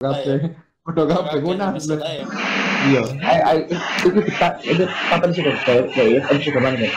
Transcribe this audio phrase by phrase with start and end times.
[0.00, 0.56] kabeh.
[0.88, 1.96] Udah kabeh aja.
[2.88, 3.02] Iya.
[3.20, 6.92] Ayo itu kita itu kapan sih kayak kayak episode kemarin ya?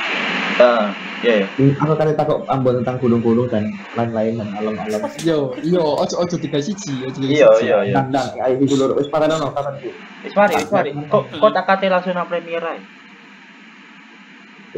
[0.63, 0.87] Ah,
[1.25, 1.43] iya
[1.83, 5.01] Aku kan takut ambon tentang gunung-gunung dan lain-lain dan alam-alam.
[5.19, 7.65] Yo, yo, ojo ojo tiga siji, ojo tiga Iya, siji.
[7.67, 7.95] iya, iya.
[8.07, 8.95] Nah, nah, ayo itu dulu.
[8.95, 9.91] Wis parah no, kapan sih?
[10.23, 10.89] Wis mari, wis mari.
[10.95, 12.79] Kok kok tak kate langsung nang premier ae.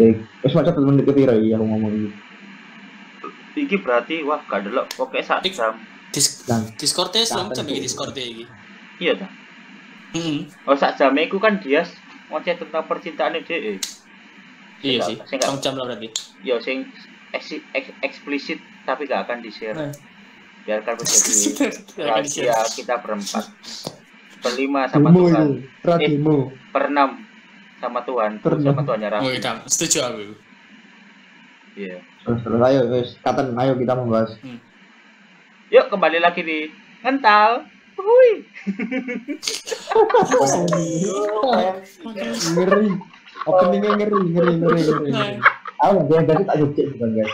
[0.01, 2.09] Eh, wis macam temen kepira ya aku ngomong ini.
[3.55, 5.53] Iki berarti wah gak delok pokoke sak Dik.
[5.53, 5.77] jam.
[6.15, 7.81] Dis Dan Discord-nya selama Kapan jam iki?
[7.83, 8.47] Discord iki.
[8.97, 9.27] Iya ta.
[10.13, 10.47] Heeh.
[10.63, 11.83] Oh sak jam iku kan dia
[12.25, 13.75] ngoceh tentang percintaan DE.
[14.79, 15.15] Iya sih.
[15.17, 16.07] gak- sing gak- Rong jam lah berarti.
[16.41, 16.87] Yo sing
[17.29, 19.75] eks- eks- eksplisit tapi gak akan di-share.
[19.75, 19.91] Nah.
[20.63, 23.45] Biarkan menjadi Ya rahasia kita berempat.
[24.39, 25.47] Berlima sama demo Tuhan.
[25.81, 26.37] pra demo.
[26.71, 27.11] Berenam
[27.77, 28.31] sama Tuhan.
[28.39, 29.35] Sama Tuhannya Oh, Raffi.
[29.35, 30.21] iya, setuju aku.
[31.75, 31.97] Iya.
[32.23, 34.31] Terus terus ayo wis kapan ayo kita membahas.
[35.73, 36.69] Yuk kembali lagi di
[37.01, 37.65] Ngental.
[37.95, 38.31] Hui.
[42.53, 42.89] Ngeri.
[43.45, 45.41] Openingnya ngeri, ngeri, ngeri, ngeri.
[45.81, 47.33] Aku nggak jadi jadi tak jujur bukan guys.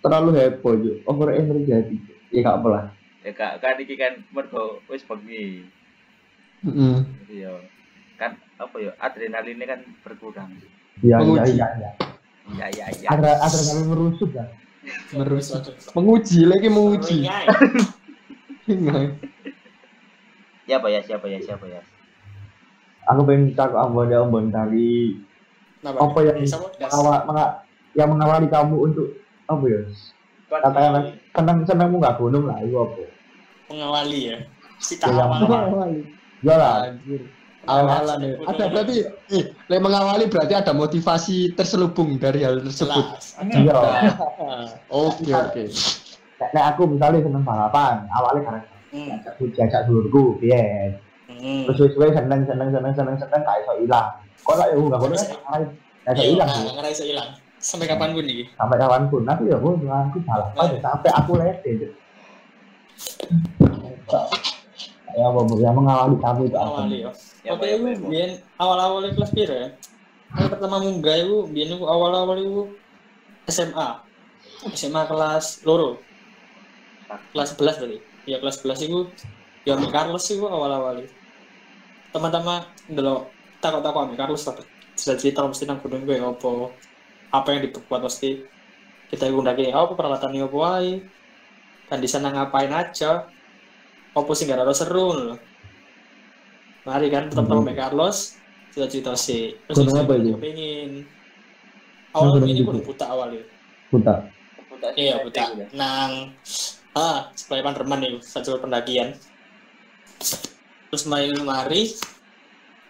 [0.00, 0.96] Terlalu heboh juga.
[1.08, 2.84] Over energi Ya gak apa lah.
[3.24, 5.64] Ya kak, kan iki kan mergo wis bengi.
[6.64, 6.96] Heeh.
[7.32, 7.64] Yo
[8.20, 10.52] kan apa ya adrenalinnya kan berkurang.
[10.98, 11.52] Iya iya Menguji.
[11.54, 11.90] iya iya.
[12.48, 13.08] Ya ya ya.
[13.12, 14.48] Ada ada kali merusuk kan.
[15.14, 15.62] Merusuk.
[15.94, 17.18] Menguji lagi menguji.
[20.68, 21.80] Siapa ya siapa ya siapa ya.
[23.08, 25.16] Aku pengen cakap ambon ya ambon dari
[25.80, 26.36] apa yang
[26.76, 27.54] mengawal menga-
[27.96, 29.08] yang mengawali kamu untuk
[29.48, 29.80] apa ya?
[30.48, 33.00] Katakanlah senang senangmu nggak gunung lah itu apa?
[33.72, 34.36] Mengawali ya.
[35.08, 35.90] Ya, yang awal.
[36.44, 36.74] Ya lah.
[37.68, 37.84] Anjir.
[37.92, 38.32] Awalan ya.
[38.48, 38.94] Ada berarti
[39.28, 43.04] eh lek mengawali berarti ada motivasi terselubung dari hal tersebut.
[43.44, 43.76] Iya.
[44.88, 45.64] Oke, oke.
[46.38, 49.04] Nek aku misalnya seneng balapan, awalnya karena Hmm.
[49.20, 50.96] diajak diajak dulurku, iya.
[51.28, 51.68] Hmm.
[51.68, 54.16] Terus suwe seneng seneng seneng seneng seneng gak iso ilang.
[54.40, 56.72] Kok lah ya nggak boleh gak iso Iya, ilang nah, sih.
[56.72, 57.28] ngerasa hilang.
[57.60, 58.48] Sampai kapan pun nih.
[58.56, 61.72] Sampai kawan pun, tapi ya gue aku balapan sampai aku lete.
[65.18, 66.56] Ya yang mengawali kamu itu?
[66.56, 67.10] Awali ya.
[67.46, 67.98] Ya, Oke, ya, ya, ya.
[68.02, 69.68] biyen awal-awal kelas piro ya?
[70.34, 72.62] Yang pertama munggah itu biyen itu awal-awal itu
[73.48, 73.88] SMA.
[74.74, 76.02] SMA kelas loro.
[77.32, 77.98] Kelas 11 berarti.
[78.28, 78.98] Ya kelas 11 itu
[79.64, 81.06] ya Ami Carlos itu awal-awal.
[82.10, 83.30] Teman-teman ndelok
[83.62, 84.66] takut-takut Ami Carlos tapi
[84.98, 86.50] sudah cerita mesti nang gunung gue apa
[87.30, 88.42] apa yang dibuat pasti
[89.14, 90.92] kita gundakin apa peralatannya apa wae
[91.86, 93.30] dan di sana ngapain aja
[94.12, 95.38] apa sih gak ada seru loh
[96.88, 97.60] mari kan tetap Hmm.
[97.60, 98.16] sama Carlos
[98.70, 100.32] cita-cita sih Gunung apa itu?
[100.38, 101.04] pengen
[102.10, 103.44] awal ini gunung buta awal itu
[103.90, 104.14] Buta.
[104.94, 106.32] iya buta nang
[106.94, 109.12] ah sebagai panderman nih satu pendakian
[110.88, 111.92] terus main mari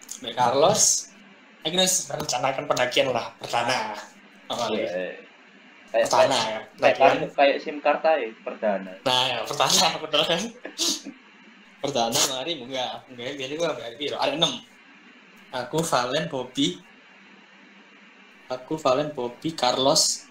[0.07, 1.11] sama Carlos
[1.59, 3.99] akhirnya merencanakan pendakian lah pertama
[4.47, 5.27] awalnya Iya.
[5.89, 8.93] Kayak pertama ya kayak pendakian kayak- kayak SIM kartu ya perdana.
[9.01, 10.41] Nah, pertama betul kan?
[11.79, 14.17] Pertama mari enggak, enggak biar gua enggak biro.
[14.19, 14.53] Ada enam.
[15.49, 16.77] Aku Valen Bobby.
[18.49, 20.27] Aku Valen Bobby Carlos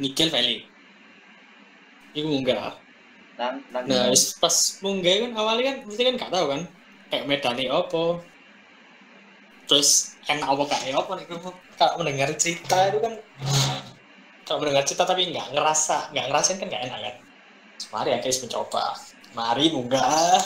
[0.00, 0.66] Nikel Valley.
[2.16, 2.78] Iku enggak.
[3.38, 6.60] Nang nang Nah, wis pas munggah kan awalnya kan mesti kan gak tahu kan
[7.12, 8.18] kayak medani opo.
[9.68, 11.26] Terus enak apa kayak apa nih
[11.76, 13.14] kalau mendengar cerita itu kan
[14.42, 17.14] kalau mendengar cerita tapi nggak ngerasa nggak ngerasain kan nggak enak kan.
[17.94, 18.84] Mari ya guys mencoba.
[19.36, 20.40] Mari munggah.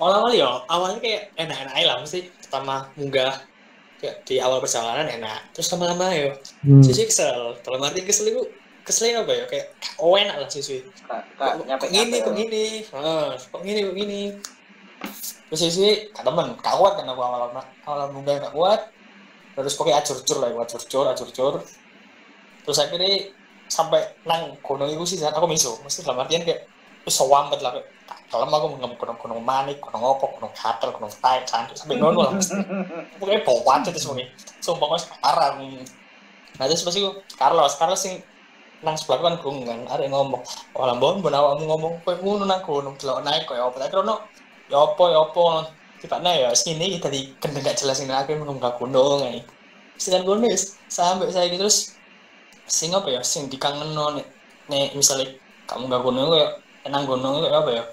[0.00, 3.34] Awal-awal ya awalnya kayak enak-enak aja lah mesti pertama munggah
[4.02, 6.34] kayak di awal perjalanan enak terus lama-lama ya
[6.66, 6.82] Hmm.
[6.82, 8.42] sisi kesel dalam arti kesel itu
[8.84, 9.66] keselnya apa ya kayak
[10.02, 13.96] oh enak lah sisi kak kak kok, nyampe gini kok gini ah, kok gini kok
[13.96, 14.20] gini.
[15.52, 17.52] Terus sih kak temen gak kuat kan aku awal
[17.86, 18.80] awal muda gak kuat
[19.54, 21.54] terus pokoknya acur acur lah acur acur acur acur
[22.64, 23.30] terus akhirnya
[23.70, 26.68] sampai nang gunung itu sih aku miso mesti dalam artian kayak
[27.10, 27.76] sewampet lah
[28.28, 32.26] kalau aku mau gunung gunung manik gunung opo gunung katel gunung tai cantik sampai ngono
[32.26, 32.32] lah
[33.20, 34.26] pokoknya aja terus semuanya.
[34.58, 35.54] Sumpah mas sekarang
[36.54, 38.22] nah terus pasti gue Carlos Carlos sing
[38.82, 40.42] nang sebelah kan gunung kan ada ngomong
[40.76, 43.86] oh lambon bon awakmu ngomong kowe ngono nang gunung delok naik koyo apa.
[43.86, 44.14] Tapi ono
[44.66, 45.44] ya apa ya apa.
[46.04, 49.40] Tiba ya sini tadi kendeng gak jelas ini aku ngomong gak gunung ae
[49.94, 50.50] sedang gunung
[50.90, 51.94] sampai saya gitu terus
[52.66, 53.94] sing apa ya sing dikangen
[54.68, 55.32] nek misalnya
[55.64, 57.84] kamu gak gunung kayak nang gunung kayak apa ya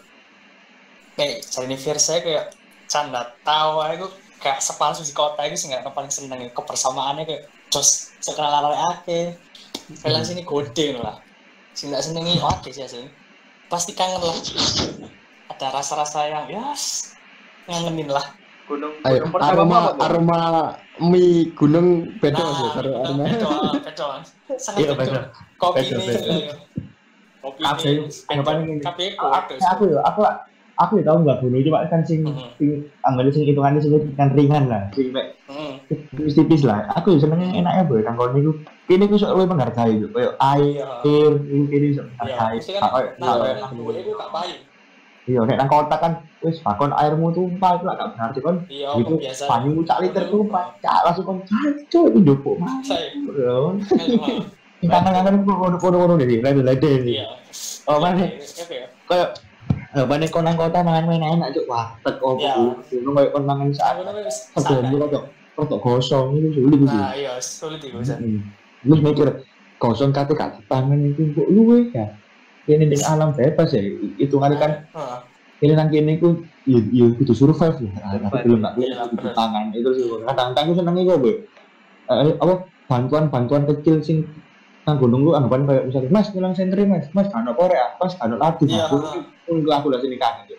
[1.16, 2.46] kayak cari saya kayak
[2.92, 4.08] canda tawa itu
[4.42, 9.22] kayak sepalsu di kota itu sih nggak paling seneng kebersamaannya kayak jos sekenal arek ake
[10.00, 11.20] Kalian sini gede lah.
[11.76, 13.08] Sing tak senengi oke sih sih.
[13.68, 14.38] Pasti kangen lah.
[15.52, 17.16] Ada rasa-rasa yang yes
[17.68, 18.24] ngangenin lah.
[18.68, 20.40] Gunung Ayo, gunung pertama aroma apa, aroma
[21.04, 23.24] mie gunung beda Nah, sih aroma.
[23.28, 23.50] Bedo,
[23.84, 24.08] bedo.
[24.56, 25.20] Sangat bedo.
[25.60, 26.16] Kopi ini.
[27.42, 28.04] Itu?
[28.28, 28.86] Kopi itu.
[29.20, 30.22] aku aku ya aku
[30.78, 32.48] aku ya tau nggak bunuh cuma kan sing Mhm.
[32.56, 32.70] sing
[33.02, 35.38] anggapnya sing hitungannya sing kan ringan lah sing mek
[35.86, 38.52] tipis-tipis lah aku ya senengnya enaknya boy kan kalau niku
[38.88, 40.88] ini ku sok luwih menghargai kayak air Iya.
[41.04, 42.90] air ini ini sok Iya, menghargai nah,
[43.94, 44.58] itu gak baik.
[45.22, 46.12] iya nek nang kota kan
[46.42, 49.44] wis bakon airmu tumpah itu lah gak berarti kan Iya, gitu biasa.
[49.46, 53.06] banyu cak liter tumpah cak langsung kan caco itu jopo mah Saya.
[54.82, 55.46] Kan kangen-kangen
[55.78, 57.26] kono-kono deh lede-lede Iya.
[57.86, 58.30] oh mana ya?
[59.06, 59.30] kayak
[59.92, 62.54] eh mana konang kota mangan main enak cuk warteg opo Iya.
[62.90, 64.02] kuwi kayak kon mangan sak Aku
[64.58, 65.24] Sebelum rokok
[65.54, 66.88] rokok gosong itu sulit itu.
[66.88, 67.84] Nah, iya, sulit.
[68.02, 68.18] Zan.
[68.24, 68.42] Hmm.
[68.88, 69.28] Lu mikir
[69.78, 72.08] gosong kate gak dipangan itu kok luwe ya.
[72.66, 73.84] Ini di alam bebas ya.
[74.16, 75.18] Itu kan kan Heeh.
[75.62, 77.92] ini nang kene iku ya ya kudu survive ya.
[77.94, 78.44] Nah, Survive.
[78.48, 79.34] belum Iya, bener.
[79.36, 80.04] tangan itu sih.
[80.24, 81.32] Kadang-kadang aku seneng iku, Bu.
[82.08, 82.54] Eh, apa
[82.88, 84.18] bantuan-bantuan kecil sing
[84.82, 88.36] nang gunung lu anggapan kayak misalnya mas nyelang sentri mas mas ano korea mas ano
[88.42, 90.58] ladu Iya, aku aku aku lah sini kan gitu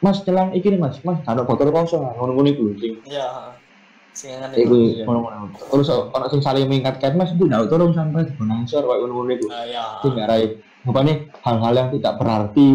[0.00, 3.26] mas nyelang iki nih mas mas ano botol kosong ngono-ngono iku sing Iya.
[3.28, 3.54] heeh.
[4.12, 5.04] Sing ngene Iku itu.
[5.04, 5.56] ngono-ngono.
[5.72, 9.46] Terus ono sing saling mengingatkan Mas Bu ndak tolong sampai di Bonansor koyo ngono-ngono iku.
[9.48, 9.84] Ah, iya.
[10.04, 10.44] Sing ngarai
[10.82, 11.16] apa nih
[11.46, 12.66] hal-hal yang tidak berarti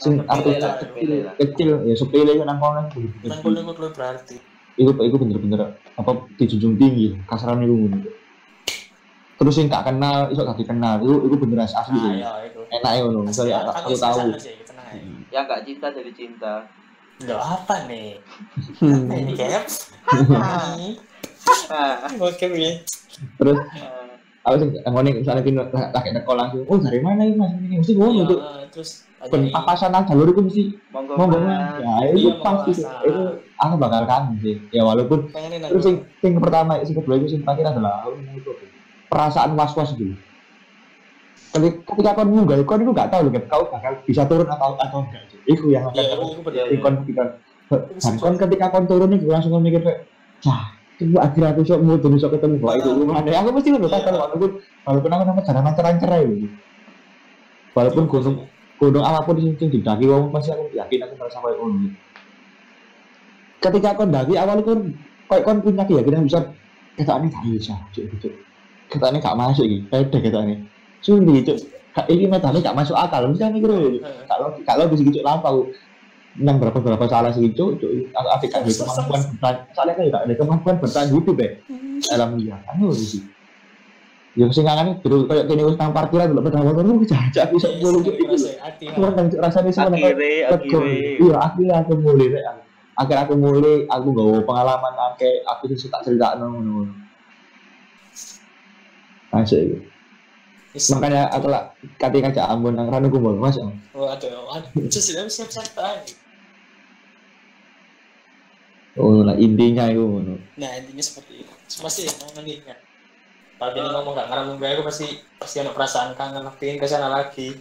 [0.00, 4.36] sing lah, kecil, kecil ya sepele nang kono Nang iku luwih berarti.
[4.74, 5.60] Iku iku bener-bener
[5.94, 6.10] apa
[6.40, 8.19] dijunjung tinggi kasaran iku ngono.
[9.40, 11.80] Terus sing gak kenal iso gak dikenal itu iku bener asli.
[11.80, 12.08] Ah, iku.
[12.12, 12.60] iya itu.
[12.68, 13.20] Enak ya ngono.
[13.24, 14.18] Misalnya aku sih tahu.
[14.20, 15.08] sadar sih, tenang aja.
[15.32, 16.54] Yang gak cinta jadi cinta.
[17.24, 18.20] Loh, apa nih?
[18.84, 19.08] Hmm.
[19.08, 19.64] Apa ini, Cap?
[21.72, 22.84] Ah, Oke, Wi.
[23.40, 24.12] Terus ah.
[24.44, 26.60] aku sing ngene misalnya kini lagi teko langsung.
[26.68, 27.56] Oh dari mana ini Mas?
[27.56, 28.38] Ini mesti ngono tuh.
[28.44, 32.28] Iya, terus Ben aja papasan nang jalur iku mesti Monggo mau banget ya Iya, itu
[32.32, 33.04] mau pasti sih masak.
[33.04, 33.22] itu
[33.60, 37.44] aku bakal kangen sih ya walaupun pengen terus yang yang pertama yang kedua itu yang
[37.44, 38.50] terakhir adalah aku itu,
[39.10, 40.14] perasaan was was dulu
[41.50, 45.26] ketika kau munggah kau itu gak tahu loh kau bakal bisa turun atau atau enggak.
[45.50, 47.28] Itu yang akan Iya, kamu ikon pikiran
[47.70, 50.06] dan kon ketika kau turun itu langsung mikir kayak
[50.38, 52.62] cah itu akhirnya aku sok mau turun sok ketemu.
[52.62, 53.18] Bahwa itu rumah.
[53.24, 53.98] Deh aku Iya.
[53.98, 54.50] kan walaupun
[54.86, 56.28] walaupun aku nama jalan lancar-lancar ya
[57.74, 58.36] walaupun gunung
[58.80, 61.88] gunung apa pun di sini didaki wong pasti aku yakin aku merasa kayak ngono
[63.60, 64.72] ketika kau daki awal itu
[65.28, 66.38] kayak kau punya keyakinan bisa
[66.96, 68.28] kita ini gak bisa cuk gitu
[68.90, 70.56] kita ini gak masuk gitu pede kita ini.
[71.00, 71.58] Sulit cuk.
[71.90, 73.30] Kak, ini metode gak masuk akal.
[73.30, 74.26] Mesti mikir Heeh.
[74.26, 75.70] kalau kalau bisa gitu lampau.
[76.38, 77.82] Yang berapa berapa salah sih cuk
[78.14, 79.56] atau adik ada kemampuan bertahan.
[79.74, 81.50] Soalnya kan tidak ada kemampuan bertahan hidup ya.
[82.10, 83.22] Dalam dia kan itu sih
[84.38, 87.66] yang sing kangen terus kayak kini wis nang parkiran lho pedang motor lu jajak bisa
[87.66, 87.98] Iya, mulu
[88.30, 88.86] rasa hati.
[88.94, 90.54] Cuman kan rasanya sih Akhirnya, Lega.
[90.54, 91.10] akhirnya.
[91.18, 92.28] Iya, akhirnya aku mulai.
[92.94, 97.09] Akhirnya aku mulai, aku gak pengalaman akeh, aku sih suka cerita ngono.
[99.30, 99.82] Asik.
[100.70, 100.86] Yes.
[100.94, 103.58] Makanya aku lah ketika aja Ambon nang ranu kumpul, Mas.
[103.58, 104.70] Oh, aduh, aduh.
[104.86, 106.14] Siap siap aja.
[108.98, 110.06] Oh, lah intinya itu.
[110.58, 111.54] Nah intinya seperti itu.
[111.82, 112.06] Masih
[112.38, 112.78] mengingat.
[113.60, 115.06] Kalau dia ngomong gak ngarang gue, aku pasti
[115.36, 117.60] pasti ada perasaan kangen, pengen ke sana lagi.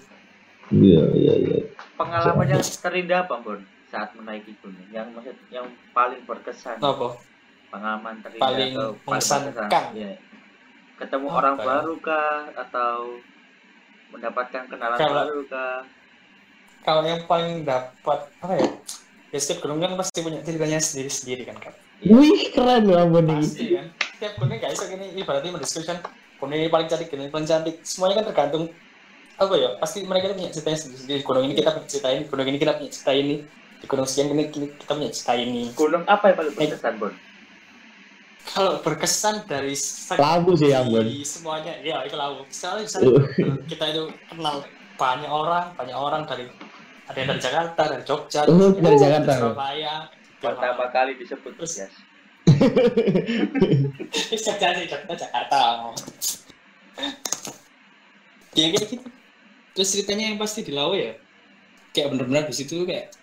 [0.72, 1.60] Iya, iya, iya.
[2.00, 3.60] Pengalaman yang terindah apa, Bon?
[3.92, 4.86] Saat menaiki gunung.
[4.96, 6.78] Yang maksud yang paling berkesan.
[6.80, 7.20] Apa?
[7.74, 9.68] Pengalaman terindah Paling atau mengesankan.
[9.68, 9.92] berkesan.
[9.98, 10.12] Iya.
[11.00, 11.64] Ketemu Apa orang ya?
[11.64, 12.94] baru kah atau
[14.12, 15.80] mendapatkan kenalan Kalau- baru kah?
[16.80, 18.68] Kalau yang paling dapat apa ya?
[19.30, 21.74] Ya setiap gunung kan pasti punya ceritanya sendiri-sendiri kan kan.
[22.02, 23.44] Wih, keren loh Ambon ini.
[23.44, 23.86] Pasti kan.
[24.16, 25.98] Setiap gunung gak bisa gini ibaratnya mendeskripsikan
[26.40, 27.76] gunung ini paling cantik, gunung ini paling cantik.
[27.84, 28.64] Semuanya kan tergantung
[29.38, 29.70] apa ya?
[29.80, 31.20] Pasti mereka itu punya ceritanya sendiri-sendiri.
[31.24, 33.36] Gunung ini kita punya cerita ini, gunung ini kita punya cerita ini.
[33.80, 35.62] Di gunung sekian ini kita punya cerita ini.
[35.72, 37.14] Gunung apa yang paling berkesan, Bon?
[38.40, 39.76] Kalau berkesan dari
[40.16, 41.06] Lagu sih Ambon.
[41.22, 42.42] semuanya, ya itu lagu.
[42.50, 43.12] Soalnya misalnya
[43.68, 44.64] kita itu kenal
[44.96, 46.46] banyak orang, banyak orang dari
[47.06, 49.32] ada yang dari Jakarta, dari Jogja, Oh, dari Jakarta.
[49.38, 49.96] Surabaya,
[50.40, 51.88] Pertama kali disebut Terus- ya.
[54.34, 55.60] Jogja sih, Jogja Jakarta.
[58.56, 58.98] Ya kayak gitu.
[59.76, 61.14] Terus ceritanya yang pasti di Lawe ya,
[61.94, 63.14] kayak bener-bener di situ kayak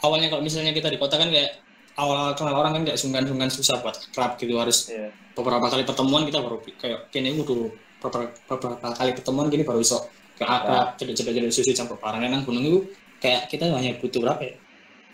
[0.00, 1.58] awalnya kalau misalnya kita di kota kan kayak
[1.96, 5.08] awal kenal orang kan kayak sungkan-sungkan susah buat kerap gitu harus Iya.
[5.32, 10.04] beberapa kali pertemuan kita baru kayak kini udah beberapa, beberapa kali pertemuan gini baru iso
[10.34, 12.20] kayak akrab cedek-cedek cedek susu campur bareng.
[12.22, 12.78] Nang gunung itu
[13.16, 14.54] kayak kita hanya butuh berapa ya?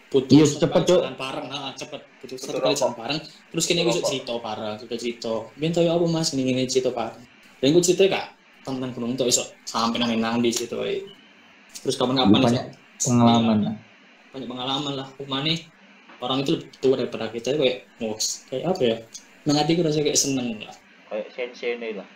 [0.09, 2.01] Butuh Iya, satu cepet, jalan bareng nah, cepet.
[2.19, 4.03] Butuh satu kali jalan bareng terus kini Rokok.
[4.03, 5.33] cerita bareng kita cerita.
[5.55, 6.31] Ben tau ya apa mas?
[6.31, 7.23] Ini ini cerita bareng.
[7.57, 8.27] Dan gue cerita kak
[8.63, 11.03] tentang gunung itu iso sampai nang nang di situ eh.
[11.75, 13.75] terus kapan-kapan Banyak iso- pengalaman Iya, lah.
[14.29, 15.09] banyak pengalaman lah.
[15.17, 15.53] Umane
[16.23, 17.77] orang itu lebih tua daripada kita kayak
[18.07, 18.15] oh,
[18.47, 18.97] kayak apa ya
[19.43, 20.77] nang hati gue rasa kayak seneng lah
[21.11, 22.09] Kayak sensei ini lah.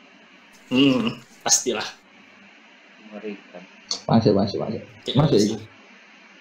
[0.72, 1.84] hmm pastilah
[3.06, 3.62] Mengerikan.
[4.10, 4.82] Masuk, masuk, masuk.
[5.06, 5.60] Kayak Masuk gitu sih.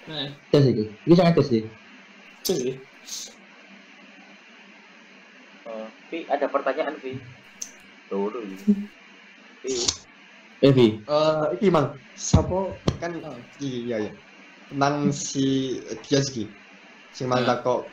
[0.09, 0.83] nah Tes iki.
[1.05, 1.63] Iki sangat tes sih.
[2.41, 2.73] sih
[5.65, 7.17] Oh, Vi, ada pertanyaan Vi.
[8.09, 8.39] Dulu.
[9.65, 9.73] Vi.
[10.61, 10.87] Eh, Vi.
[11.05, 13.17] Eh, iki mang, sapa kan
[13.57, 14.11] iki iya ya.
[14.73, 16.45] Tentang si dia.
[17.15, 17.49] Sing mang Hmm.
[17.49, 17.87] takok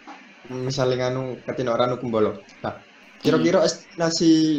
[0.51, 2.43] misalnya nganu katin orang nu kumbolo.
[2.61, 2.75] Nah,
[3.23, 4.59] kira-kira estimasi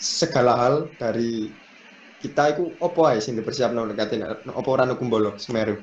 [0.00, 1.52] segala hal dari
[2.18, 5.76] kita itu opo ae sing dipersiapno nek katin opo ora nu kumbolo Semeru.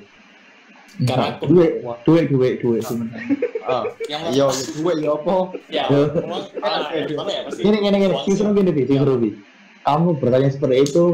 [1.00, 1.72] Karena aku- duit,
[2.02, 2.82] duit, duit, duit.
[2.82, 3.22] sebenarnya.
[3.62, 5.54] Ah, yang iya duwe ya opo?
[5.70, 6.10] ya Yo.
[6.58, 8.70] ah, pertama ya pasti Gini.
[8.74, 9.30] Justru, Vi.
[9.86, 11.04] Kamu bertanya seperti itu,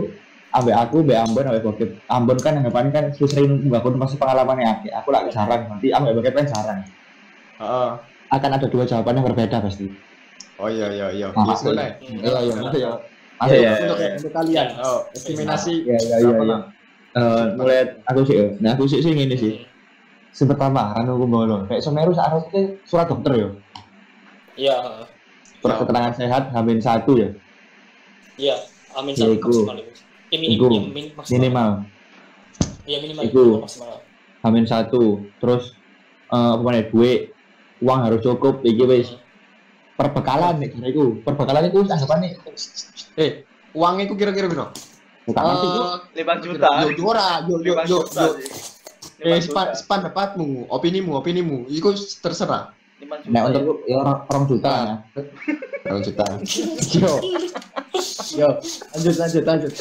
[0.56, 1.90] ambek aku, ambek Ambon, ambek Bokep.
[2.08, 4.86] Ambon kan anggapannya kan sudah sering bangun pasti pengalamannya aku.
[4.90, 6.78] Aku lagi jarang, nanti ambek Bokep kan jarang.
[7.60, 7.90] Heeh.
[8.26, 9.86] Akan ada dua jawaban yang berbeda pasti.
[10.56, 11.28] Oh iya iya iya.
[11.30, 11.70] Ah, Iya masuk.
[11.70, 11.92] sebenarnya.
[12.00, 12.90] Iya, iya, masuk ya.
[13.36, 13.60] Masuk Iya, ya.
[13.60, 13.86] iya.
[13.86, 16.58] Untuk untuk kalian, oh, estimasi Iya, iya, iya, iya.
[17.16, 18.46] Eh, mulai aku sih, ya.
[18.60, 19.52] nah aku sih sih ini sih.
[20.36, 21.64] Sepertama, Ranu Kumbolo.
[21.64, 23.48] Kayak Semeru saat itu surat dokter ya.
[24.56, 24.76] iya
[25.60, 25.80] Surat Ya.
[25.80, 27.28] keterangan sehat Hamin satu ya.
[28.36, 28.56] iya
[28.92, 29.76] amin Ya, satu maksimal
[30.26, 30.66] itu ya, minim, Iku.
[30.66, 31.32] minim maksimal.
[31.32, 31.68] Minimal.
[32.84, 33.30] Ya minimal Iku.
[33.30, 33.92] itu maksimal.
[34.40, 35.02] Hamin satu.
[35.36, 35.74] Terus
[36.26, 37.20] eh apa namanya duit.
[37.78, 38.62] Uang harus cukup.
[38.62, 39.08] Iki wis
[39.94, 42.30] perbekalan nih karena itu perbekalan itu anggapan nih.
[43.16, 43.30] Eh,
[43.72, 44.72] uangnya ku kira-kira berapa?
[45.24, 45.68] bukan itu
[46.14, 46.68] Lima juta.
[46.80, 47.98] Yo yo ora, yo yo yo
[49.16, 49.74] Eh, sepan, juta.
[49.74, 51.88] sepandapatmu, opinimu, opinimu, itu
[52.20, 52.70] terserah.
[53.26, 54.74] Nah untuk ya orang orang juta.
[55.82, 56.26] Berapa juta?
[56.96, 57.12] Yo,
[58.36, 58.48] yo,
[58.94, 59.72] lanjut, lanjut, lanjut,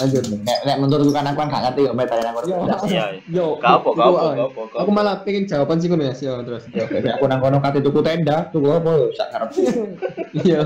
[0.00, 0.24] lanjut.
[0.44, 2.76] nek nek menurutku kan aku kan gak ngerti ya meta yang aku Yo, Iya.
[2.88, 3.04] iya.
[3.28, 6.64] yo, Gak apa, gak apa, Aku malah pengen jawaban sih ngono ya, yo, terus.
[6.70, 9.48] Jadi aku nang kono kate tuku tenda, tuku apa ya sak karep.
[10.50, 10.62] Yo.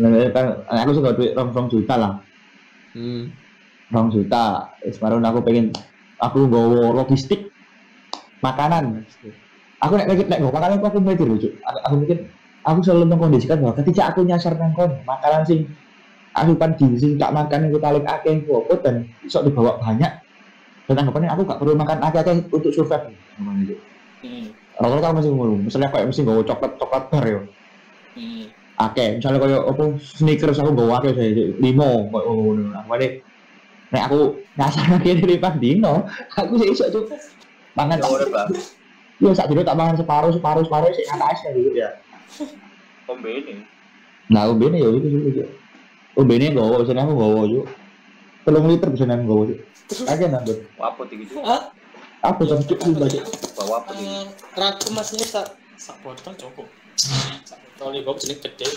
[0.00, 2.12] Nah, kan aku suka duit rong rong juta lah.
[2.96, 3.28] Hmm.
[3.92, 4.72] Rong juta.
[5.00, 5.74] Baru aku pengen
[6.16, 7.52] aku nggawa logistik
[8.40, 9.04] makanan.
[9.82, 11.48] Aku nek nek nek makanan aku, aku mikir lucu.
[11.66, 12.16] Aku, aku mikir
[12.62, 15.66] aku selalu mengkondisikan bahwa ketika aku nyasar nang kono makanan sing
[16.32, 20.12] asupan gizi tak makan itu paling akeh ku apa dan iso dibawa banyak.
[20.90, 23.14] Dan anggapannya aku gak perlu makan akeh-akeh untuk survive.
[23.38, 23.74] Ngomong gitu.
[24.26, 24.46] hmm.
[24.82, 25.62] Rata-rata masih ngono.
[25.62, 27.40] Misalnya kayak mesti nggawa coklat coklat bar ya.
[28.12, 28.44] Hmm.
[28.76, 33.12] akeh misalnya kaya apa sneakers aku bawa akeh saya limo kok ngono aku nek
[33.92, 34.20] nek aku
[34.56, 37.06] nyasar kene di pas dino aku sih iso cuk
[37.76, 38.00] mangan
[39.22, 41.94] Ya yo sak dino tak mangan separuh separuh separuh sik atas gitu ya
[43.06, 43.62] Kombe ini.
[44.32, 45.46] nah umbene yo itu sih
[46.14, 47.66] umbene gowo bisa aku gowo cuk
[48.44, 49.58] telung liter bisa nang gowo cuk
[50.08, 51.36] akeh nambah Apa tinggi itu?
[51.42, 51.72] ah
[52.22, 52.58] apa cuk?
[52.68, 52.94] Cuk cuk
[53.58, 54.14] Bawa apa tinggi?
[54.22, 56.66] Eh, ragu mas ini sak sak botol cukup
[57.42, 58.68] sak botol ini gue jenis gede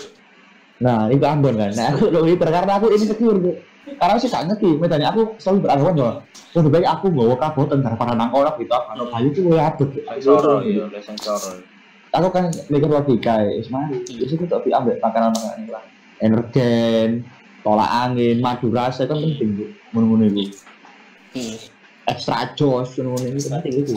[0.76, 1.72] nah itu Ambon kan.
[1.72, 3.56] Nah aku telung liter karena aku ini secure cuk.
[3.96, 6.08] Karena sih gak ngerti metanya aku selalu beranggapan yo
[6.58, 10.54] lebih baik aku bawa kabotan daripada nang kono gitu kalau bayu tuh ya aduk Sensoro,
[10.66, 11.62] iya, oleh sensoro.
[12.10, 15.84] aku kan mikir logika ya Ismail di situ tapi ambil makanan makanan lah
[16.20, 17.24] energen
[17.66, 20.58] tolak angin madu rasa kan penting bu menunggu itu
[21.34, 21.56] hmm.
[22.06, 23.92] extra jos menunggu itu penting itu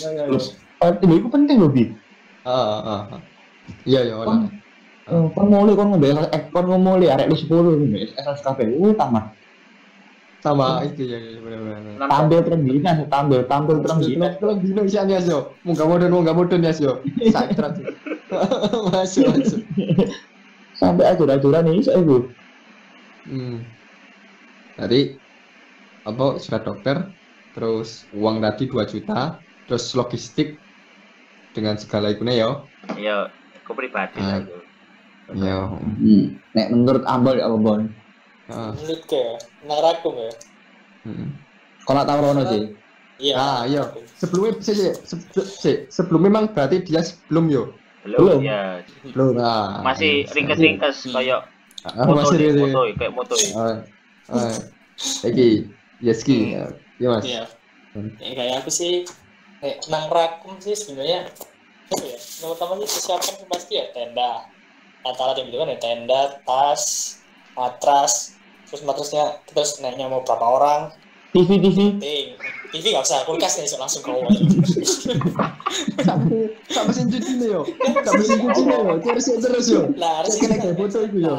[0.00, 0.30] Ya, ya, ya.
[0.30, 1.84] terus penting itu penting loh bi
[2.40, 3.20] Ah, ah, ah.
[3.84, 8.80] Iya, ya, eh, kon mulai kon ngombe eh kon ngomong arek lu sepuluh nih SSKP
[8.80, 9.36] uh tamat
[10.40, 12.08] Sama itu ya, ya, benar benar.
[12.08, 15.52] tampil terengginas tampil tampil terengginas Tolong dino isian ya, yo.
[15.68, 17.04] Munggah modern, munggah modern ya, yo.
[17.28, 17.60] Sakit
[18.88, 19.60] Masuk, masuk.
[20.80, 22.24] sampai ajuran-ajuran nih saya bu
[23.20, 23.60] Hmm.
[24.80, 25.12] Tadi
[26.08, 26.96] apa surat dokter,
[27.52, 29.36] terus uang tadi 2 juta,
[29.68, 30.56] terus logistik
[31.52, 32.50] dengan segala ikunya ya.
[32.96, 33.28] Iya,
[33.60, 34.24] aku pribadi Ah.
[34.24, 34.56] lah itu.
[35.36, 35.62] Ya.
[36.58, 37.80] nek menurut Ambon ya Ambon
[38.50, 39.22] Ah, menurut ke
[39.62, 40.32] nang ragu ya
[41.06, 41.28] hmm.
[41.86, 42.62] kalau tahu Rono sih
[43.22, 43.94] iya Ah, iya.
[44.18, 47.78] Sebelumnya sih, sih, se- sih, sebelum memang berarti dia sebelum yo.
[48.00, 48.16] Hmm.
[48.16, 48.38] Belum.
[48.40, 48.80] Ya.
[49.12, 51.12] belum Nah, Masih ringkes-ringkes Hmm.
[51.12, 51.40] kayak
[51.84, 52.60] ah, moto masih nih, gitu.
[52.64, 53.50] moto kayak moto ya.
[53.56, 53.76] Ah,
[54.32, 54.54] ah.
[56.00, 56.72] Yeski, Hmm.
[57.00, 57.24] ya mas.
[57.24, 57.44] Iya.
[57.92, 58.10] Hmm.
[58.20, 58.92] Ya, kayak aku sih
[59.60, 61.28] kayak nang rakum sih sebenarnya
[61.90, 62.16] apa ya?
[62.16, 64.32] Yang utama sih persiapan pasti ya tenda.
[65.00, 66.82] Alat-alat yang gitu kan ya tenda, tas,
[67.56, 68.36] matras,
[68.68, 70.80] terus matrasnya terus naiknya mau berapa orang,
[71.32, 72.00] TV TV.
[72.70, 74.22] TV nggak usah, kulkas nih so langsung kau.
[76.00, 77.62] Sampai sampai mesin cuci nih yo.
[78.02, 78.94] Sampai mesin cuci nih yo.
[79.00, 79.82] Terus yo terus yo.
[79.94, 81.34] Lah harus kena kayak foto itu yo.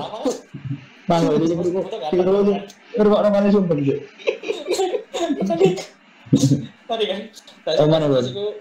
[1.09, 2.23] Bang, ini ngrungok- nggak sing ada.
[2.23, 2.63] ngrungok-
[2.95, 4.03] ngrungokno mana sumpah gitu.
[5.41, 5.67] Tadi
[6.87, 7.19] tadi kan.
[7.77, 8.51] Oh, mana, hmm,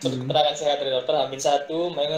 [0.00, 2.10] keterangan sehat dari dokter Amin satu, main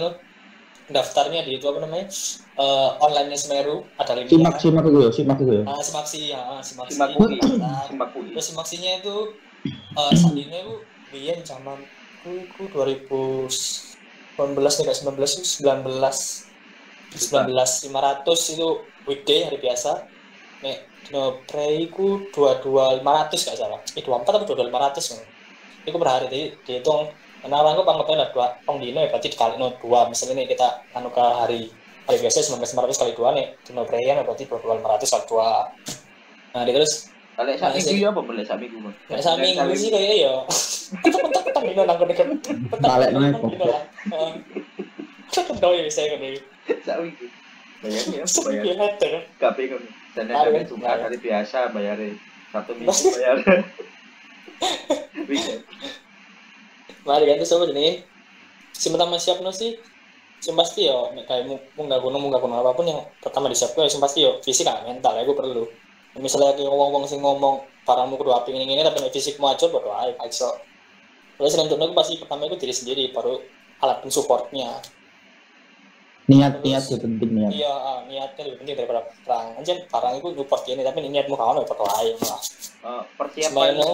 [0.90, 2.06] daftarnya di itu apa namanya
[2.52, 5.62] eh online Semeru ada linknya Simak simak ya, simak itu ya.
[5.64, 8.28] ah simaksi ya ah, simaksi Simak kui, Nah, simak kui.
[8.34, 9.16] terus simaksinya itu
[10.34, 10.74] ini aku
[11.12, 11.78] biyen zaman
[12.22, 13.46] ku ku 2019
[14.58, 15.92] nih kayak 19 itu 19
[17.12, 18.68] 19 500 itu
[19.04, 20.08] weekday hari biasa.
[20.62, 23.80] Nek dino pre iku 22 500 gak salah.
[23.98, 25.20] Eh 24 atau 22 500 kan
[25.82, 27.10] itu per hari jadi dihitung.
[27.42, 30.06] Orang gue panggapnya ada dua pong dino ya berarti dikali no dua.
[30.06, 31.60] Misalnya nih kita anu ke hari
[32.06, 35.50] hari biasa 19 500 kali dua nih dino pre ya berarti 22 500 kali dua.
[36.54, 37.11] Nah dia terus
[37.42, 38.94] Kalau sak minggu ya apa boleh sak minggu, Bang?
[39.10, 40.34] Nek sak minggu sih kayak ya.
[41.02, 42.14] Ketek-ketek dino nang kene.
[42.78, 43.82] Balik nang dino lah.
[44.14, 44.30] Heeh.
[45.34, 46.38] Kendol ya kan ini.
[46.86, 47.26] Sak minggu.
[47.82, 48.86] Bayarnya ya, bayar.
[48.94, 49.10] ada
[49.42, 49.82] kan.
[50.14, 52.14] Dan Ada, hari biasa bayarnya
[52.54, 53.36] satu minggu bayar.
[57.02, 58.06] Mari terus apa jenis?
[58.70, 59.82] Si pertama siap no sih.
[60.38, 63.90] Sing pasti yo nek kayak mu munggah gunung munggah gunung apa pun yang pertama disiapkan
[63.90, 65.66] sing pasti yo fisik kan mental ya gue perlu.
[66.20, 69.90] Misalnya kayak ngomong-ngomong sing ngomong barangmu kudu apik ini ini tapi nek fisikmu acur bodo
[69.96, 70.60] ae iso.
[71.40, 73.40] Terus tentunya aku pasti pertama itu diri sendiri baru
[73.80, 74.78] alat pensupportnya.
[76.30, 77.50] Niat niat ya penting niat.
[77.50, 79.58] Iya, ah, niatnya lebih penting daripada perang.
[79.58, 82.40] Anjir, barang itu support ini tapi niatmu kawan ya foto aja malah.
[82.82, 83.90] Eh, persiapan Semaino,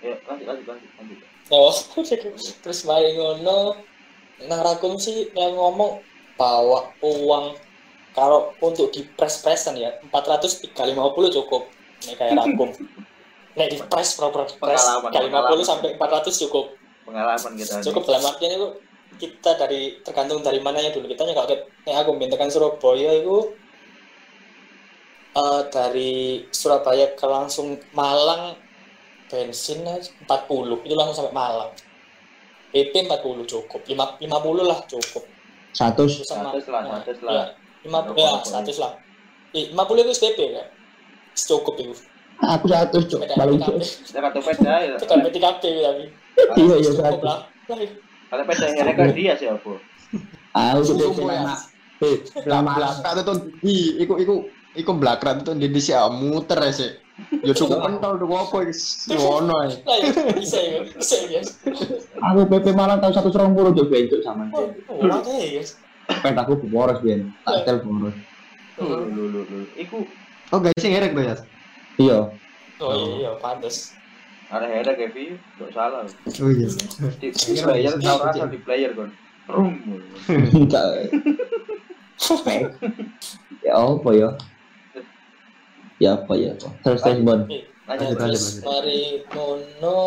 [0.00, 1.18] ya lanjut lanjut lanjut lanjut.
[1.52, 1.72] oh,
[2.64, 3.76] terus mari ngono,
[4.44, 6.04] nang rakum sih yang ngomong
[6.36, 7.56] bawa uang
[8.16, 11.62] kalau untuk di press pressan ya 400 kali 50 cukup.
[12.06, 12.70] Ini kayak rakum.
[13.58, 15.66] Nek di press proper press Pengalaman, kali 50 pengalaman.
[15.66, 16.66] sampai 400 cukup.
[17.08, 17.74] Pengalaman kita.
[17.84, 18.68] Cukup dalam artian itu
[19.18, 23.56] kita dari tergantung dari mananya dulu kita kalau nek aku mintakan Surabaya itu
[25.32, 28.54] eh, dari Surabaya ke langsung Malang
[29.28, 31.72] bensin aja 40 itu langsung sampai Malang
[32.68, 34.28] PP 40 cukup 5, 50
[34.70, 35.24] lah cukup
[35.72, 37.48] Satu Terus sama Seratus lah, nah, seratus iya, lah.
[37.52, 38.92] 50 ya 100 lah
[39.56, 40.66] Eh, 50 itu PP kan
[41.32, 41.94] cukup itu
[42.38, 44.94] aku satu cok beda paling Kita kartu peda ya.
[44.94, 45.62] itu kan PTKP
[46.36, 47.24] tapi iya iya cukup satu.
[47.24, 47.38] lah
[47.68, 47.78] Lah,
[48.28, 49.48] Kalau peda yang kan dia sih?
[49.48, 49.76] Aku
[50.84, 51.40] Sumpah, ya.
[51.44, 51.54] lama.
[51.98, 53.36] Eh, lama Belakang itu tuh,
[53.66, 54.34] i, iku iku
[54.78, 56.90] iku belakang itu di sini muter ya sih.
[57.42, 59.74] Ya cukup pentol tuh apa iki ngono ae.
[59.82, 61.40] ya bisa ya bisa ya
[62.30, 64.46] Aku PP Malang tahun satu serong puluh cok bencok sama.
[64.54, 65.62] oh oh, ada ya
[66.08, 67.30] Pet aku boros ben.
[67.44, 68.16] Tak tel boros.
[68.80, 69.58] Lu lu lu lu.
[69.76, 70.08] Iku
[70.48, 71.36] Oh guys, sing ngerek tuh ya.
[72.00, 72.18] Iya.
[72.78, 73.92] oh iya iya pantes
[74.48, 76.08] ada header Kevi, gak salah.
[76.08, 76.68] Oh iya.
[77.20, 77.28] Di,
[77.60, 79.12] player tahu rasa di player kon.
[79.44, 79.76] Rum.
[80.56, 81.12] Enggak.
[83.60, 84.28] Ya apa ya?
[86.00, 86.56] Ya apa ya?
[86.80, 87.44] Terus terus bon.
[87.88, 89.98] Terus mari ngono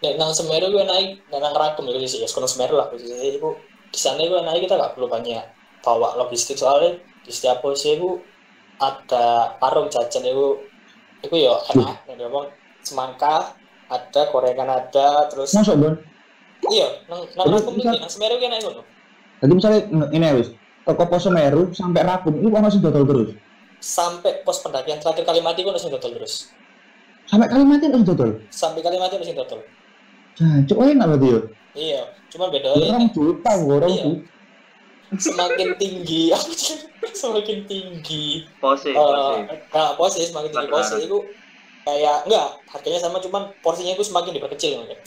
[0.00, 3.52] nek nang Semeru gue naik nang Rakum ya sih ya sekolah Semeru lah khususnya itu
[3.90, 5.42] di sana gue naik kita gak perlu banyak
[5.80, 8.18] bawa logistik soalnya di setiap posisi itu
[8.76, 10.46] ada warung jajan itu
[11.20, 12.48] itu ya enak nek ngomong
[12.80, 13.52] semangka
[13.86, 15.94] ada gorengan ada terus Masuk bon.
[16.70, 18.82] iya nang nang bisa- iki nang Semeru gue naik ngono
[19.40, 19.80] Jadi misalnya
[20.12, 20.48] ini ya wis.
[20.80, 23.28] Toko pos Semeru sampai Rakum itu ono sing dodol terus.
[23.78, 26.52] sampai pos pendakian terakhir Kalimati gue langsung dodol terus
[27.24, 28.30] Sampai Kalimantan harus dodol.
[28.48, 29.60] sampai Kalimati langsung dodol
[30.32, 31.40] Jancuk enak berarti ya.
[31.72, 34.02] iya cuma bedanya Orang juta, orang Iya.
[34.04, 34.26] juta.
[35.12, 36.22] semakin tinggi
[37.20, 39.42] semakin tinggi Pose, eh pose.
[39.70, 40.74] nah porsi semakin tinggi Makanan.
[40.76, 41.18] porsi itu
[41.82, 44.98] kayak enggak harganya sama cuman porsinya itu semakin diperkecil mungkin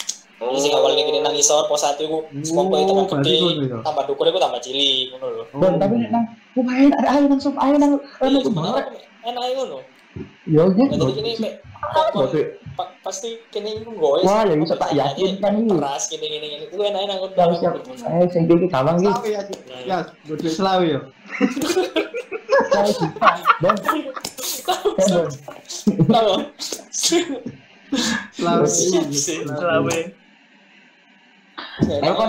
[0.42, 0.50] Oh.
[0.52, 3.38] jadi awalnya gini nang isor pos satu itu semongko itu kan gede
[3.80, 7.40] tambah dukur itu tambah cilik ngono lho Bon, tapi nang oh ayo ada ayo nang
[7.40, 8.84] sop ayo nang iya nang sebenarnya
[9.24, 9.78] enak ngono
[10.46, 12.40] Ya nah gitu.
[12.78, 15.74] pa- pasti kini goes Wah, ya bisa tak yakinkan ini.
[15.74, 17.18] keras gini gini gini itu enak enak
[17.58, 17.74] siap.
[17.82, 19.10] Eh, sing iki gampang iki.
[19.10, 19.42] Selawi ya.
[19.86, 19.98] Ya,
[20.30, 21.02] bodoh selawi ya.
[23.62, 23.76] Bon.
[26.10, 26.40] Bon.
[28.38, 29.98] Selawe.
[32.04, 32.22] Aku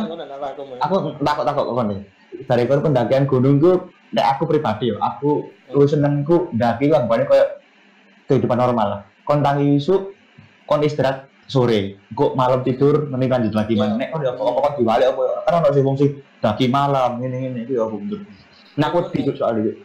[0.64, 0.76] mau.
[0.80, 2.00] Aku takut takut kok nih.
[2.48, 3.72] Dari kon pendakian gunung ku,
[4.10, 7.62] nek aku pribadi yo, aku lu senengku ndaki lah banyak kayak
[8.26, 9.00] kehidupan normal lah.
[9.24, 10.12] Kon tangi isu,
[10.68, 14.00] kon istirahat sore, kok malam tidur nanti lanjut lagi mana?
[14.00, 16.06] Nek kon ya apa apa diwali apa kan ono sing fungsi
[16.40, 18.20] daki malam ini ini itu ya bener.
[18.80, 19.76] Nah aku tidur soal itu.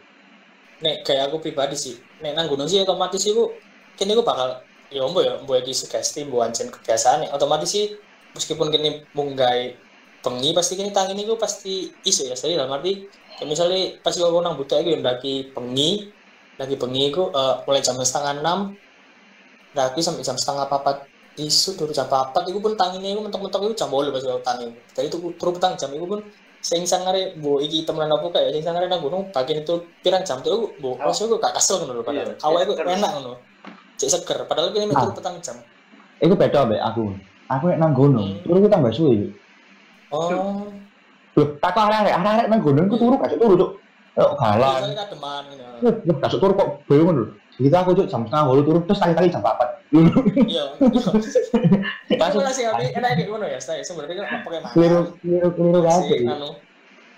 [0.80, 3.52] nek kayak aku pribadi sih nek nang gunung sih otomatis iku
[4.00, 8.00] kini aku bakal ya ombo ya ombo di sugesti mbo ancen kebiasaan ya otomatis sih
[8.32, 9.76] meskipun kini munggai
[10.24, 14.40] bengi pasti kini tangi ini pasti iso ya jadi dalam arti kayak misalnya pas aku
[14.40, 16.12] nang buta itu yang daki bengi
[16.60, 18.58] lagi bengi iku eh, mulai jam setengah enam
[19.72, 23.74] lagi sampai jam setengah papat isu turu jam papat iku pun tangine iku mentok-mentok iku
[23.74, 26.20] jam 8 pas aku tangi jadi itu turu petang jam iku pun
[26.60, 30.44] sing sangare bu iki temenan apa kayak sing sangare nang gunung bagian itu pirang jam
[30.44, 31.08] tuh bu Oh.
[31.08, 31.38] oh.
[31.40, 32.86] gak kesel ngono lho padahal Iya, awalnya iku seger.
[33.00, 33.32] enak ngono
[33.96, 35.00] cek seger padahal kene Ah.
[35.08, 35.56] turu petang jam
[36.20, 37.16] Iku beda mbek aku.
[37.48, 38.44] Aku nek nang gunung, Hmm.
[38.44, 39.32] turu ku tambah suwe.
[40.12, 40.68] oh
[41.38, 43.70] Loh, tak kok arek arek nang gunung ku turu kasih turu, Cuk.
[44.20, 44.72] Kok loh,
[46.20, 47.24] kasih turu kok bingung lho.
[47.60, 49.52] Gitu aku Cuk jam setengah bolu turu terus tadi-tadi jam 4.
[50.48, 50.64] iya
[52.08, 55.48] Itu malah sih tapi enak kayak ngono ya saya sebenarnya kan pakai makan Keliru keliru
[55.52, 56.20] keliru kabeh.
[56.30, 56.48] anu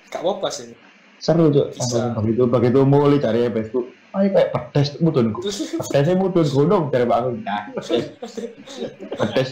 [0.09, 0.75] gak apa sih
[1.23, 1.67] Seru Cuk.
[1.75, 2.11] Bisa.
[2.11, 3.87] Sampai begitu begitu mulai cari Facebook.
[4.13, 5.31] Ayo kayak pedes mudun.
[5.79, 7.31] Pedesnya mudun gunung dari aku.
[7.47, 7.71] Nah,
[9.23, 9.49] pedes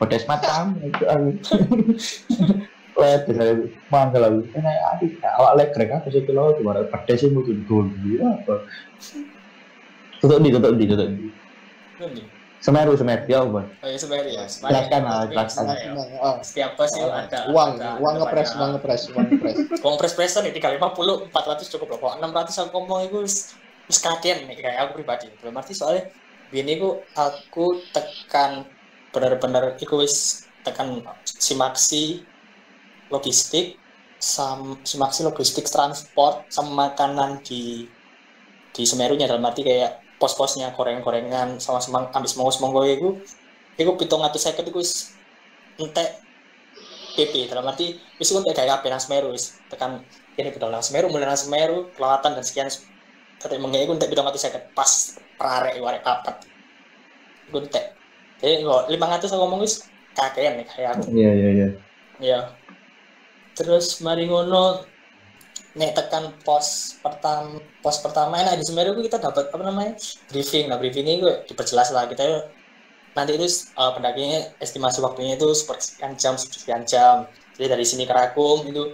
[0.00, 1.28] pedes itu aku.
[2.96, 3.52] Lihat saya
[3.92, 4.40] mangkel lagi.
[4.56, 7.92] Enak adik awak lek rek aku sih kilo cuma pedesnya mudun gunung.
[8.00, 8.64] Iya apa?
[10.16, 11.28] Tutup di tutup di tutup di.
[12.00, 12.22] Ini.
[12.56, 13.62] Semeru semeru ya apa?
[13.68, 14.44] Oh iya sebenarnya ya.
[14.48, 15.64] Jelaskan lah, jelaskan.
[16.18, 19.56] Ah, Setiap pos itu ada uang, ada- uang ada ngepres, uang ngepres, uang ngepres.
[19.84, 21.98] Uang pres-presan nih tiga lima puluh empat ratus cukup loh.
[22.00, 23.54] Kalau enam ratus aku ngomong itu wis
[23.86, 25.28] wis kakean nih kayak aku pribadi.
[25.38, 26.08] Belum arti soalnya
[26.48, 28.64] bini ku aku tekan
[29.12, 32.24] bener-bener iku wis tekan simaksi
[33.12, 33.78] logistik
[34.16, 37.84] sam simaksi logistik transport sama makanan di
[38.72, 43.20] di Semerunya dalam arti kayak pos-posnya goreng-gorengan sama semang ambis mau semonggo itu
[43.76, 45.12] itu pitung atau seket itu wis
[45.76, 46.20] entek
[47.16, 50.04] PP dalam arti wis entek kayak apa nang Semeru wis tekan
[50.36, 52.68] ini betul nang Semeru mulai nang Semeru kelewatan dan sekian.
[53.36, 54.88] Tapi mengenai itu entek pitung atau seket pas
[55.36, 56.44] prarek warek papat.
[57.52, 57.92] Itu entek.
[58.40, 59.84] Jadi lima ratus aku ngomong wis
[60.16, 61.12] kakean nih kayak aku.
[61.12, 61.68] Iya iya iya.
[62.20, 62.40] Ya.
[63.56, 64.84] Terus mari ngono
[65.76, 69.96] nek tekan pos pertama pos pertama enak di Semeru kita dapat apa namanya
[70.28, 70.68] briefing.
[70.68, 72.52] Nah briefing itu diperjelas lah kita
[73.16, 73.48] nanti itu
[73.80, 77.24] uh, pendakinya estimasi waktunya itu sepersekian jam sekian jam.
[77.56, 78.92] Jadi dari sini ke Rakum itu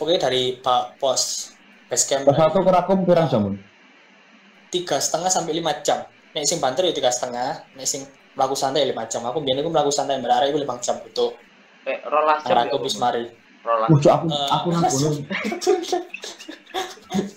[0.00, 1.52] pokoknya dari pa- pos
[1.92, 3.44] base camp satu kerakum pirang jam.
[3.44, 3.56] Bun?
[4.72, 6.08] tiga setengah sampai lima jam.
[6.32, 9.20] Nek sing banter ya tiga setengah nek sing melaku santai ya lima jam.
[9.28, 11.26] Aku biasanya aku melaku santai berarti itu lima jam itu
[11.84, 12.56] Eh, rolas jam.
[12.56, 13.88] Rakum bis mari Rolas.
[13.90, 15.16] Ujuk aku Eh, aku nang gunung.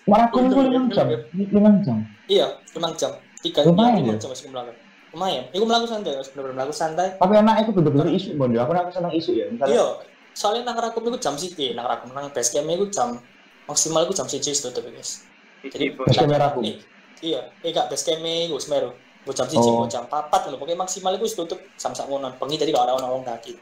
[0.07, 1.97] Marakum itu lima jam, lima jam.
[2.25, 3.11] Iya, lima jam.
[3.43, 4.15] Tiga Lumayan ya?
[4.17, 4.75] jam masih melakukan.
[5.13, 5.43] Lumayan.
[5.53, 7.07] Iku melakukan santai, bener-bener melakukan santai.
[7.19, 8.57] Tapi enak itu bener-bener isu bondo.
[8.57, 9.45] Aku nang seneng isu ya.
[9.51, 9.85] Misalnya Iya,
[10.33, 13.19] soalnya nang rakum itu jam sih, nang rakum nang base camp itu jam
[13.65, 15.25] maksimal itu jam siji tutup guys.
[15.61, 16.61] Jadi Base camp Rakum?
[16.65, 16.77] Eh,
[17.23, 18.91] Iya, eh gak base camp itu Semeru.
[19.25, 19.83] Bu jam siji, Oh.
[19.83, 20.61] bu jam papat, ngono.
[20.61, 22.29] Pokoknya maksimal itu tutup sam-sam ngono.
[22.37, 23.57] Bengi tadi gak ada orang-orang kaki.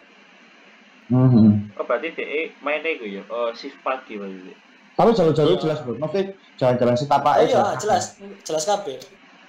[1.11, 1.75] Mhm.
[1.75, 3.21] oh, berarti DE mainnya itu ya.
[3.27, 4.53] Oh, shift pagi berarti.
[4.93, 5.61] Tapi jalur-jalur Iya.
[5.61, 5.93] jelas bro.
[5.97, 6.23] Maksudnya
[6.55, 8.03] jalan-jalan setapak Oh iya, jelas,
[8.41, 8.97] jelas kabeh.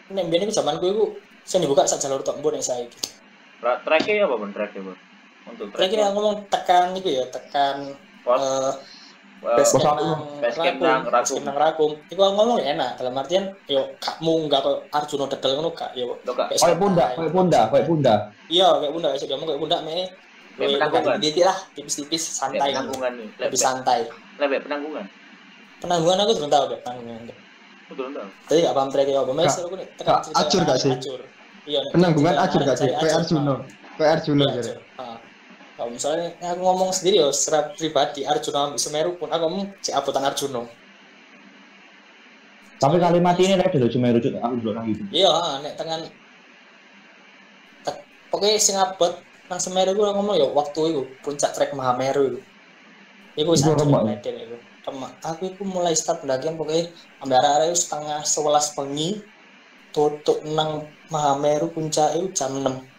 [0.09, 1.05] Nek mbiyen iku zamanku iku
[1.43, 2.97] sing dibuka sak jalur tok mbon nek saiki.
[3.61, 4.51] Tra- Tracknya apa bang?
[4.53, 4.99] Tracknya bang?
[5.45, 5.93] Untuk track.
[5.93, 7.93] yang ngomong tekan itu ya, tekan
[8.25, 8.81] Pos.
[9.45, 10.09] camp aku.
[10.41, 11.37] nang Rakum, nang Rakum.
[11.37, 11.91] camp nang Rakum.
[12.09, 16.17] Iku ngomong ya enak, dalam artian yo gak munggah kok Arjuna dedel ngono gak yo.
[16.25, 17.21] Kayak pundak, santai.
[17.21, 18.21] kayak pundak, kayak pundak.
[18.49, 19.97] Iya, kayak pundak iso ngomong kayak pundak me.
[20.55, 21.17] Kayak Luwih penanggungan.
[21.19, 22.69] titik lah, tipis-tipis Lebih santai.
[22.71, 23.27] penanggungan nih.
[23.27, 23.99] Lebih Lebih santai.
[24.39, 25.05] lebih penanggungan.
[25.83, 27.21] Penanggungan aku belum tahu deh penanggungan.
[27.85, 28.27] Betul enggak?
[28.47, 29.55] Tadi gak paham track apa, Mas.
[29.59, 29.89] Aku nih
[30.33, 30.91] acur gak sih?
[30.95, 31.21] Acur.
[31.65, 32.89] Iya, Penanggungan acur gak sih?
[32.89, 33.55] Kayak Arjuno
[34.47, 34.71] Iya, gitu.
[34.73, 34.79] acur.
[34.97, 35.19] Ah.
[35.75, 39.91] Kalau misalnya aku ngomong sendiri ya secara pribadi Arjuna ambil Semeru pun aku ngomong si
[39.91, 40.63] abutan Arjuna.
[42.79, 45.03] Tapi kalimat ini dulu cuma rujuk aku dulu nang gitu.
[45.11, 46.01] Iya, ah, nek tengan
[47.83, 52.41] tek- pokoknya sing abot nang Semeru gue ngomong ya waktu itu puncak trek Mahameru itu.
[53.35, 54.03] Iku wis remak.
[54.07, 54.57] meden itu.
[55.25, 56.93] Aku itu mulai start pendakian pokoknya
[57.25, 59.25] ambil arah itu setengah sebelas bengi
[59.95, 62.95] tutup nang Mahameru puncak itu jam 6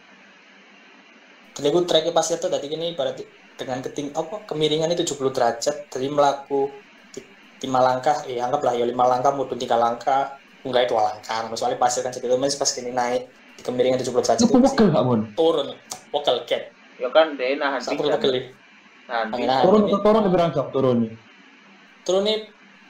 [1.55, 3.19] jadi aku treknya pasir tuh tadi gini ibarat
[3.55, 6.71] dengan keting apa kemiringan itu 70 derajat jadi melaku
[7.63, 10.35] lima langkah eh anggaplah ya lima langkah mudun tiga langkah
[10.67, 13.31] enggak dua langkah soalnya pasir kan segitu mas pas gini naik
[13.65, 15.21] kemiringan 70 derajat Itu itu pegel gak mon?
[15.33, 15.67] turun.
[16.13, 18.15] Wakal cat Ya kan DE nahan sampai pingsan.
[18.21, 18.31] pegel
[19.05, 19.63] Nahan Angin pingsan.
[19.65, 21.11] Turun turun di pirang jam turun nih.
[22.05, 22.37] turun nih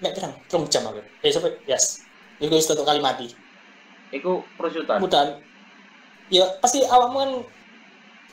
[0.04, 1.02] mek pirang turun jam aku.
[1.24, 2.04] Eh sampai yes.
[2.38, 3.32] Itu itu satu kali mati.
[4.12, 5.00] Iku perusutan.
[5.02, 5.40] mudahan
[6.30, 7.32] ya pasti awakmu kan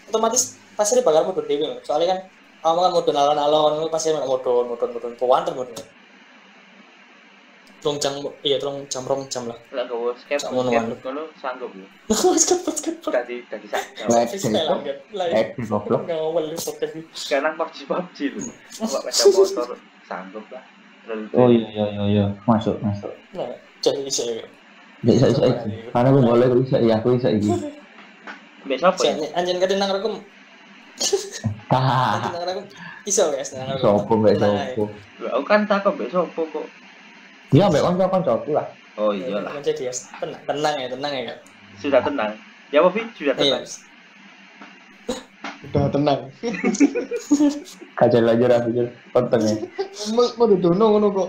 [0.09, 2.19] otomatis pasti dia bakal mudun dewi soalnya kan
[2.65, 5.69] awakmu kan mudun alon-alon pasti mau mudun mudun mudun puan mudun
[7.83, 8.15] Rong jam,
[8.47, 9.59] iya rong jam rong jam lah.
[9.75, 9.83] Lah
[10.15, 11.83] skep Sak ngono, ngono sanggup ya.
[12.47, 13.11] Cepet cepet.
[13.11, 13.83] Dadi dadi sak.
[14.07, 16.07] Lah, Eh, goblok.
[16.07, 17.01] ngawal lu ini.
[17.11, 18.41] Sekarang PUBG PUBG lu.
[18.87, 20.63] Bawa sepeda motor sanggup lah.
[21.35, 22.25] Oh iya iya iya iya.
[22.47, 23.11] Masuk masuk.
[23.35, 23.51] Nah,
[23.83, 24.47] jadi saya
[25.03, 25.91] Ya iso iso iki.
[25.91, 27.51] Karena aku boleh aku iso iya aku iso iki.
[28.71, 28.79] Ya?
[29.35, 30.23] Anjen kadang nang rekum,
[31.67, 32.31] Hahaha.
[32.31, 32.59] anjen nang.
[33.03, 34.07] Iso guys, nang rekum.
[34.07, 34.79] Sopo mbek ae.
[34.79, 34.87] sopo.
[35.27, 36.67] Aku kan takut mbak siapa kok.
[37.53, 38.67] Ya mbek kanca-kancaku lah.
[38.97, 39.57] Oh iyalah.
[39.61, 41.23] Jadi ya, tenang, tenang ya, tenang ya.
[41.33, 41.39] Kak.
[41.81, 42.33] Sudah tenang.
[42.73, 43.03] Ya apa Fi?
[43.17, 43.41] Sudah Iya.
[43.41, 43.63] tenang.
[45.63, 46.21] Udah tenang.
[47.95, 49.55] Kajal aja ra pikir penting ya.
[50.17, 51.29] Mau mau dono ngono kok.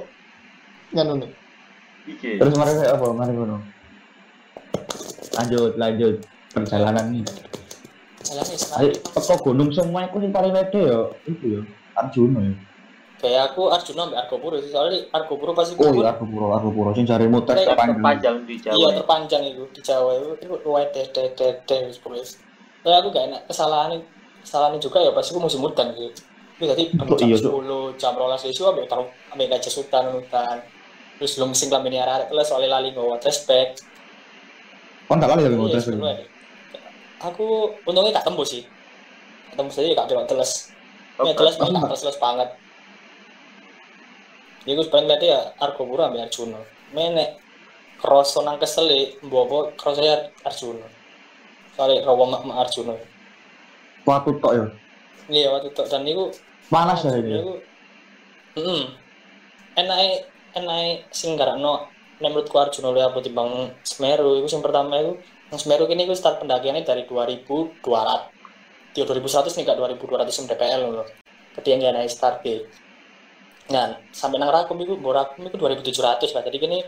[0.95, 1.31] Nganu nih.
[2.03, 2.29] Iki.
[2.39, 3.05] Terus kemarin saya apa?
[3.05, 3.57] Kemarin ngono.
[5.33, 6.15] Lanjut, lanjut
[6.51, 7.23] perjalanan nih.
[8.23, 9.13] Jalannya Ayo, sekarang.
[9.19, 11.61] teko gunung semua itu sing paling wede ya, itu ya.
[11.99, 12.53] Arjuna ya.
[13.23, 14.67] Kayak aku Arjuna sampai Argopuro sih.
[14.75, 17.95] Soalnya Argopuro pasti Oh iya, aku puro, aku puro sing cari muter terpanjang.
[17.95, 18.87] Terpanjang di Iya Jawa.
[18.99, 22.25] terpanjang itu di Jawa itu itu luwes deh deh deh deh pokoknya.
[22.83, 23.91] Soalnya aku gak enak kesalahan
[24.43, 26.11] kesalahan juga ya pas aku musim hutan sih.
[26.59, 27.37] Tapi tadi Oh, jam iya.
[27.39, 30.57] 10 jam rolas isu ambek taruh ambek gajah sultan hutan.
[31.15, 33.87] Terus belum sing kami arek terus soalnya lali nggawa respect.
[35.07, 36.27] Kon gak kali ya Iya, sebenarnya.
[37.23, 38.63] Aku untungnya gak tembus sih.
[39.47, 40.51] Gak tembus aja gak delok teles.
[41.15, 42.49] Oh, Ya teles oh, banget, teles banget.
[44.63, 46.59] Gue paling tadi ya Argopuro ambil Arjuna.
[46.95, 47.35] Menek
[47.99, 48.87] kroso nang kesel
[49.19, 50.87] mbobo kroso ya Arjuna.
[51.75, 52.95] Soalnya rawa mak mak Arjuna.
[54.07, 54.65] Waktu tok ya.
[55.27, 56.25] Iya waktu itu dan itu
[56.71, 57.43] Panas ya ini.
[57.43, 57.53] Iku,
[58.55, 58.83] heeh.
[59.75, 61.91] Enake enake sing garakno
[62.23, 65.19] nek menurutku Arjuna luwih apa timbang Semeru iku sing pertama iku
[65.51, 67.83] yang Semeru kini iku start pendakiannya dari 2200
[68.93, 71.07] dia 2100 nih kak 2200 mdpl loh
[71.57, 72.61] ketinggian naik start deh
[73.71, 76.83] nah sampai nang Rakum iku mbok Rakum iku 2700 lah jadi kini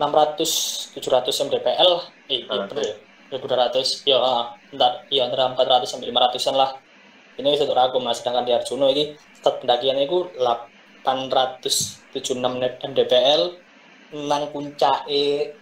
[0.00, 2.04] 600 700 mdpl lah.
[2.26, 2.96] Eh iya bener.
[3.30, 4.18] ya 2200 ya
[4.72, 6.70] entar iya antara 400 sampai 500an lah.
[7.36, 12.40] Ini satu Rakum lah sedangkan di Arjuna ini start pendakian itu 876
[12.82, 13.42] mdpl
[14.28, 15.56] nang puncake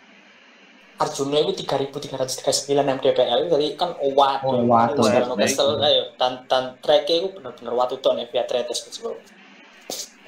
[1.00, 5.00] Arjuna itu 3339 mdpl jadi kan waduh Oh, waduh.
[5.00, 9.16] sekarang kesel ayo dan dan treknya itu bener-bener waktu tuh nih via tretes gitu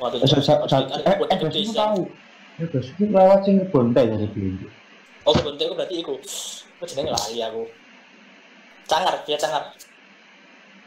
[0.03, 1.71] waktu Eh, eh, eh, sih.
[1.71, 2.01] tahu.
[2.61, 4.67] Ya, itu lewat sing bontai dari Blindu.
[5.23, 6.15] oh kebentuk itu berarti itu
[6.77, 7.63] aku jenenge lali aku
[8.91, 9.63] cangar via cangar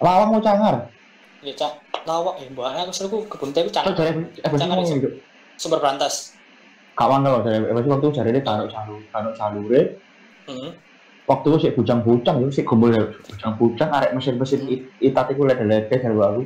[0.04, 0.75] Lawang mau cangar.
[1.41, 1.73] ya cang
[2.06, 5.10] lawak eh mbak aku selalu kebentuk itu Terus cangar dari eh Cangar gitu.
[5.58, 6.36] sumber berantas
[6.95, 9.82] Kawan kalau dari bos waktu cari dia taruh jalur, taruh jalure.
[10.47, 10.71] hmm.
[11.28, 12.93] Waktu itu sih bujang-bujang itu sih kumpul
[13.25, 16.43] bujang-bujang arek mesin-mesin it- itat itu lede-lede dari aku.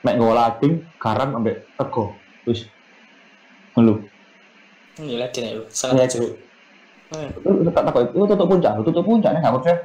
[0.00, 2.16] Mek nggawa lading, garam ambek tego.
[2.44, 2.66] Terus
[3.76, 4.00] ngeluh.
[5.00, 6.28] ini lah dia itu Iya, sangat itu.
[7.72, 9.76] tak takut itu tutup puncak, tutup puncaknya nggak percaya.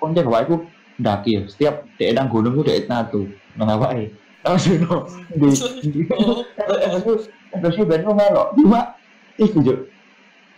[0.00, 0.56] Kunci bawa itu
[1.00, 1.40] daki ya.
[1.48, 3.28] Setiap di edang gunung itu di natu.
[3.56, 4.08] Nggak apa eh.
[4.44, 4.96] Terus itu
[5.32, 8.52] di terus terus ben lu melok.
[8.56, 8.80] Cuma
[9.40, 9.78] iku juk.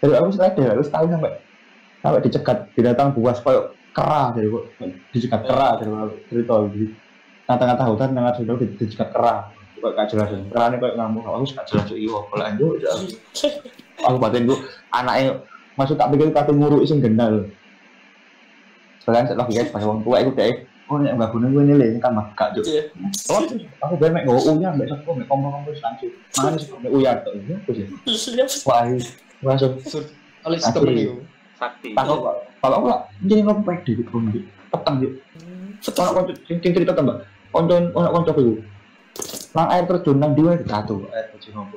[0.02, 1.32] Dari aku sadar, aku tahu sampai
[2.04, 4.64] sampai dicegat binatang buas koyo kera dari kok
[5.10, 5.90] dicegat kera dari
[6.28, 6.92] cerita gitu.
[7.46, 9.48] Kata-kata hutan dengan sudah dicegat kera.
[9.78, 10.28] Kok gak jelas.
[10.50, 11.22] Kerane koyo ngamuk.
[11.22, 12.26] Aku gak jelas iyo.
[12.26, 12.82] Kalau lanjut
[14.04, 14.58] aku batin gua
[14.92, 15.40] anaknya
[15.76, 17.48] masuk tak pikir kata nguruk sing gendal
[19.00, 20.52] sekalian saya lagi guys pas wong tua itu deh
[20.86, 22.82] oh nek mbak gunung gue nyele kan gak juk Iya.
[23.32, 23.42] oh
[23.82, 26.06] aku ben mek nggo uyah mbek sapa mek kompor-kompor sancu
[26.38, 27.56] mana sih mek uyah tuh ya
[28.06, 28.48] ya Siap.
[28.66, 28.98] wah iya.
[29.44, 29.72] langsung
[30.46, 30.74] Oleh Asli.
[30.78, 31.14] temen itu.
[31.58, 31.90] Sakti.
[31.96, 32.20] takut
[32.62, 32.88] kalau aku
[33.26, 35.02] jadi ngopo pede di gunung di petang
[35.92, 37.20] kalau konco sing sing cerita tambah
[37.56, 38.42] konco ono konco ku
[39.56, 41.76] nang air terjun nang diwe jatuh air terjun ngopo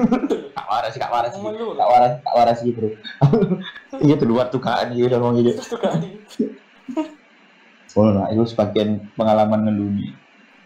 [0.56, 2.88] gak waras gak waras Ngomong gak waras gak waras sih bro
[4.06, 6.00] iya di luar tukaan gitu ngomong gitu Itu kan.
[7.98, 10.14] Oh, nah, itu sebagian pengalaman ngeluni.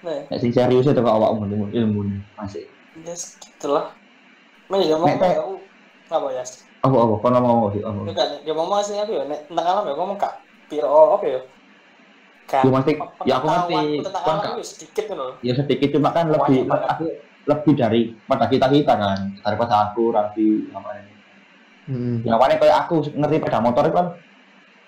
[0.05, 2.01] Nah, Nek sing serius itu kok awak ilmu ilmu
[2.37, 2.69] masih.
[3.01, 3.97] ya gitulah.
[4.69, 5.33] Nah, ya ngomong Teh.
[5.41, 5.57] aku
[6.13, 6.45] apa ya?
[6.85, 7.97] Apa apa kono mau sih apa.
[8.05, 10.37] Itu kan dia ngomong sih aku ya nek tentang alam ya ngomong kak
[10.69, 11.41] piro apa ya?
[12.45, 12.63] Kak.
[12.65, 12.93] Ya mesti
[13.25, 15.33] ya aku ngerti kan sedikit kan loh.
[15.41, 17.05] Ya sedikit cuma kan lebih aku
[17.45, 21.13] lebih dari pada kita kita kan daripada aku Raffi apa ini.
[21.85, 22.17] Hmm.
[22.25, 24.07] Ya mana kayak aku ngerti pada motor itu kan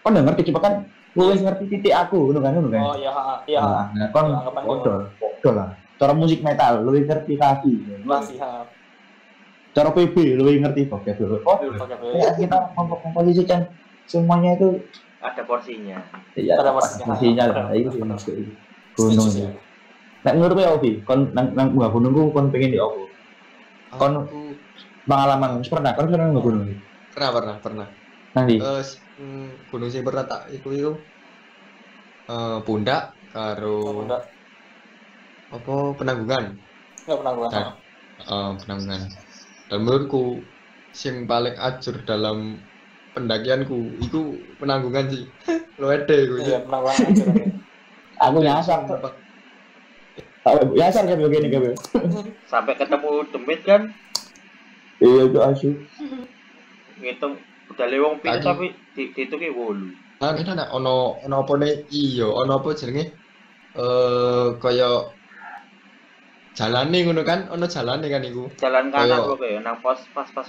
[0.04, 0.74] kan udah ngerti cuma kan
[1.16, 2.82] lu wis ngerti titik aku ngono kan ngono kan.
[2.84, 3.12] Oh iya,
[3.48, 3.60] iya.
[3.60, 5.68] Nah, nah, kan Ya, anggapan bodoh, bodoh lah.
[5.96, 8.04] Cara musik metal, lu ngerti kaki.
[8.04, 8.68] Masih ha.
[9.72, 10.84] Cara PB, lu ngerti.
[10.88, 11.16] Pakai
[12.20, 13.64] Ya, kita memposisikan
[14.04, 14.84] semuanya itu
[15.26, 15.98] Ada porsinya.
[16.40, 17.06] Iya, posisinya.
[17.08, 17.56] posisinya Benar.
[17.56, 18.52] lah, itu itu.
[18.96, 19.44] Gunung sih.
[20.24, 23.02] Nek menurut ya Ovi, kon nang nang bunga gunung ku kon pengen di opo?
[24.00, 24.28] Kon-
[25.08, 26.66] Pengalaman wis pernah kon pernah nang gunung.
[27.12, 27.88] pernah pernah pernah.
[28.34, 28.56] Nanti.
[28.60, 30.90] S- hmm, gunung sing pernah tak iku iku
[32.32, 33.68] eh pundak karo
[34.00, 34.22] Enggak,
[35.56, 36.44] apa penanggungan.
[37.04, 37.48] enggak pernah gua.
[37.52, 37.68] Nah.
[38.32, 39.02] Eh, penanggungan.
[39.68, 40.18] Dan menurutku
[41.00, 42.38] sing paling ajur dalam
[43.16, 45.24] pendakianku iku penanggungan sih
[45.80, 47.16] lo ede Iya, banget.
[47.16, 47.48] curangnya.
[48.20, 48.80] Aku nyasar.
[50.76, 51.72] Nyasar kan begini kan.
[52.46, 53.88] Sampai ketemu demit kan
[54.96, 55.68] Iya itu asu.
[56.96, 57.36] ngitung
[57.68, 59.92] udah lewong pin tapi di itu ki wolu.
[60.16, 61.84] Ah, ini ana ono ono apa nih?
[61.92, 63.12] Iya, ono apa jenenge?
[63.76, 65.12] Eh kaya
[66.56, 68.48] jalane ngono kan, ono jalane kan iku.
[68.56, 70.48] Jalan kanan kok ya nang pos pas pas.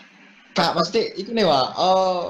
[0.55, 1.67] Kak, mesti iku nih wa.
[1.75, 2.23] Eh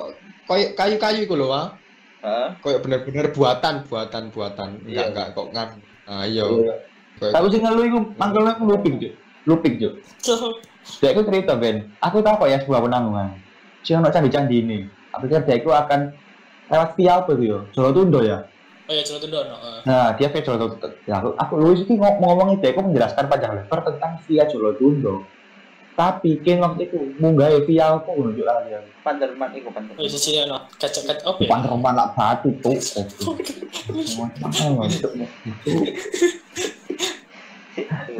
[0.48, 1.76] kaya kayu-kayu iku lho wa.
[2.24, 2.48] Heeh.
[2.82, 4.70] Bener-bener buatan, buatan, buatan.
[4.82, 5.04] Enggak, Iya.
[5.14, 5.70] enggak kok ngan.
[6.08, 6.44] Nah, iya.
[7.18, 9.14] Kaya- Tapi sing ngelu iku mangkelnya aku luping juk.
[9.46, 9.94] Luping juk.
[11.00, 11.92] Dia itu cerita Ben.
[12.00, 13.36] Aku tahu kok ya sebuah penanggungan.
[13.84, 14.78] Si ono candi-candi ini.
[15.12, 16.12] Aku pikir dia itu akan
[16.68, 17.60] lewat via apa itu ya?
[17.72, 18.44] Jolo Tundo ya.
[18.88, 19.56] Oh iya, Jolo Tundo, no.
[19.84, 20.88] Nah, dia via Jolo Tundo.
[21.04, 24.72] Ya, aku, aku lu sih ngomong ngomongin dia, aku menjelaskan panjang lebar tentang via Jolo
[24.76, 25.24] Tundo.
[25.98, 28.78] Tapi kan waktu itu munggah via apa menuju ya.
[29.02, 30.06] Panderman iku Oh, panderman.
[30.06, 30.62] di sini, no.
[30.78, 31.58] Kacak-kacak, apa ya?
[31.74, 32.78] Rumah lah batu tuh.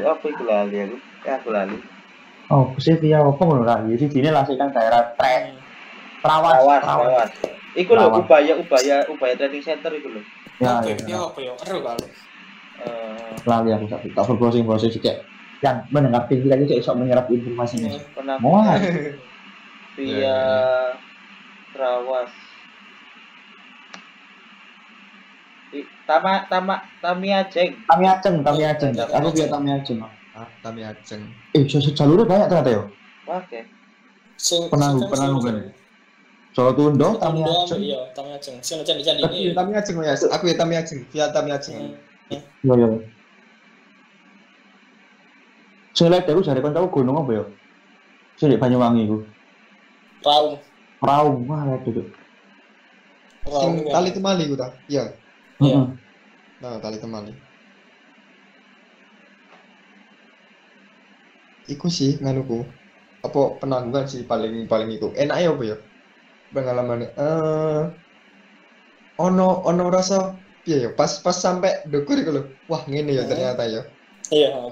[0.02, 0.98] Apa iku lali aku?
[1.22, 1.78] Ya aku lali.
[2.48, 3.94] Oh, sih via apa menurut lagi?
[3.94, 5.52] Di sini lah sih kan daerah trek.
[5.52, 5.62] Hmm.
[6.18, 7.06] Trawas, Lawas, trawas.
[7.06, 7.30] lawas.
[7.78, 8.26] Iku lho Lawas.
[8.26, 10.22] upaya upaya upaya training center iku lho.
[10.58, 11.06] Ya, Apa ya, ya?
[11.06, 11.20] ya.
[11.24, 11.54] apa ya?
[11.54, 12.08] Aduh, kalau.
[12.78, 14.90] Eh Lali aku tak tak browsing browsing
[15.60, 17.90] yang mendengar tinggi lagi cek sok menyerap informasinya.
[17.90, 18.14] Hmm.
[18.14, 18.80] pernah Muat.
[19.98, 20.40] via
[21.74, 22.30] Trawas.
[26.08, 27.76] Tama Tama Tami Ajeng.
[27.84, 28.96] Tami Aceng, Tami Aceng.
[28.96, 30.00] Aku via Tami Aceng.
[30.32, 31.28] Ah, Tami Ajeng.
[31.52, 32.82] Eh, so- so- jalurnya banyak ternyata ya.
[33.28, 33.60] Wah, oke.
[34.40, 35.74] Sing- Penanggung- penanggungan.
[36.56, 37.82] Solo Tundo, Tami Aceng.
[37.84, 38.56] Iya, Tami Aceng.
[38.64, 39.52] Sing candi-candi Tapi ini.
[39.52, 41.76] Tami Ajeng ya, aku ya Tami Ajeng, via Tami Ajeng.
[41.76, 41.94] Hmm.
[42.32, 42.88] Iya, iya.
[45.98, 47.44] Sing lihat aku jare kancaku gunung apa ya?
[48.38, 49.18] Sing di Banyuwangi iku.
[50.22, 50.62] Raung.
[51.02, 52.06] Raung, wah lihat itu.
[53.50, 53.58] Raung.
[53.58, 53.94] Sing iya.
[53.98, 54.78] tali temali ku ta?
[54.86, 55.18] Iya.
[55.58, 55.74] Iya.
[55.74, 55.86] Heeh.
[56.62, 57.34] Nah, tali temali.
[61.66, 62.62] Iku sih nganuku.
[63.26, 65.18] Apa penanggungan sih paling paling iku.
[65.18, 65.78] Enaknya apa ya?
[66.54, 67.84] Pengalaman eh
[69.18, 72.44] ono ono rasa piye ya pas pas sampai dukur iku lho.
[72.70, 73.82] Wah, ngene ya ternyata ya.
[74.30, 74.70] Iya.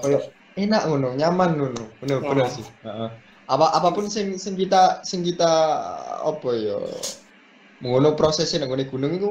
[0.56, 1.84] Enak ngono, nyaman ngono.
[2.00, 2.54] Bener bener Hmm.
[2.56, 2.66] sih.
[2.82, 3.08] Heeh.
[3.46, 5.46] Apa apa pun sing sing kita sing kita
[6.18, 6.80] apa ya
[7.78, 9.30] ngono prosesnya nang ngene gunung itu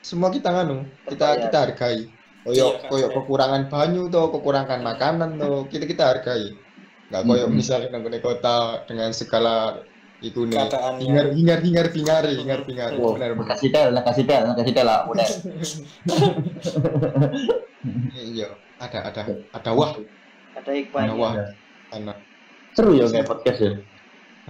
[0.00, 1.42] semua kita nganu, kita Terbayar.
[1.44, 1.98] kita hargai.
[2.40, 6.56] Koyo Iya, koyo kekurangan banyu to, kekurangan makanan to, kita kita hargai.
[7.10, 7.54] Enggak koyo Mhm.
[7.56, 9.82] misalnya nang ngene kota dengan segala
[10.20, 10.56] iku nih.
[11.00, 12.90] Hingar hingar hingar hingar hingar hingar.
[12.96, 13.56] Wow, Benar benar.
[13.56, 15.26] kasih tel, kasih tel, kasih tel lah, udah.
[18.14, 19.96] Iya, ada ada ada wah,
[20.60, 21.14] Ada hikmahnya.
[21.14, 21.32] wah.
[21.90, 22.16] Anak.
[22.72, 23.72] Seru ya kayak podcast ya.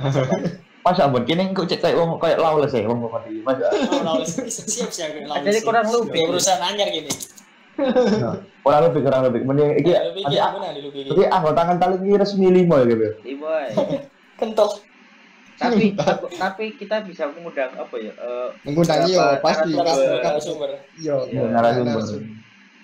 [0.85, 3.68] Masa ampun, kini kok cek kayak wong kayak lawless ya, wong ngomong di masa.
[3.68, 4.33] Oh, lawless.
[4.49, 5.12] Siap siap.
[5.23, 5.44] lawless.
[5.44, 6.09] Jadi kurang lebih.
[6.11, 7.12] Kayak perusahaan anyar gini.
[8.61, 9.40] Kurang lebih, kurang lebih.
[9.44, 13.07] Mending iki Tapi anggota kan tali ini resmi lima ya gitu.
[13.37, 13.66] Iboy.
[14.37, 14.68] Kental.
[15.61, 15.92] tapi
[16.40, 18.16] tapi kita bisa mengundang apa ya?
[18.16, 20.20] eh, Mengundang iya pasti narasumber?
[20.25, 20.70] kan Sumber.
[20.96, 22.01] iya Iya, iya, narasumber.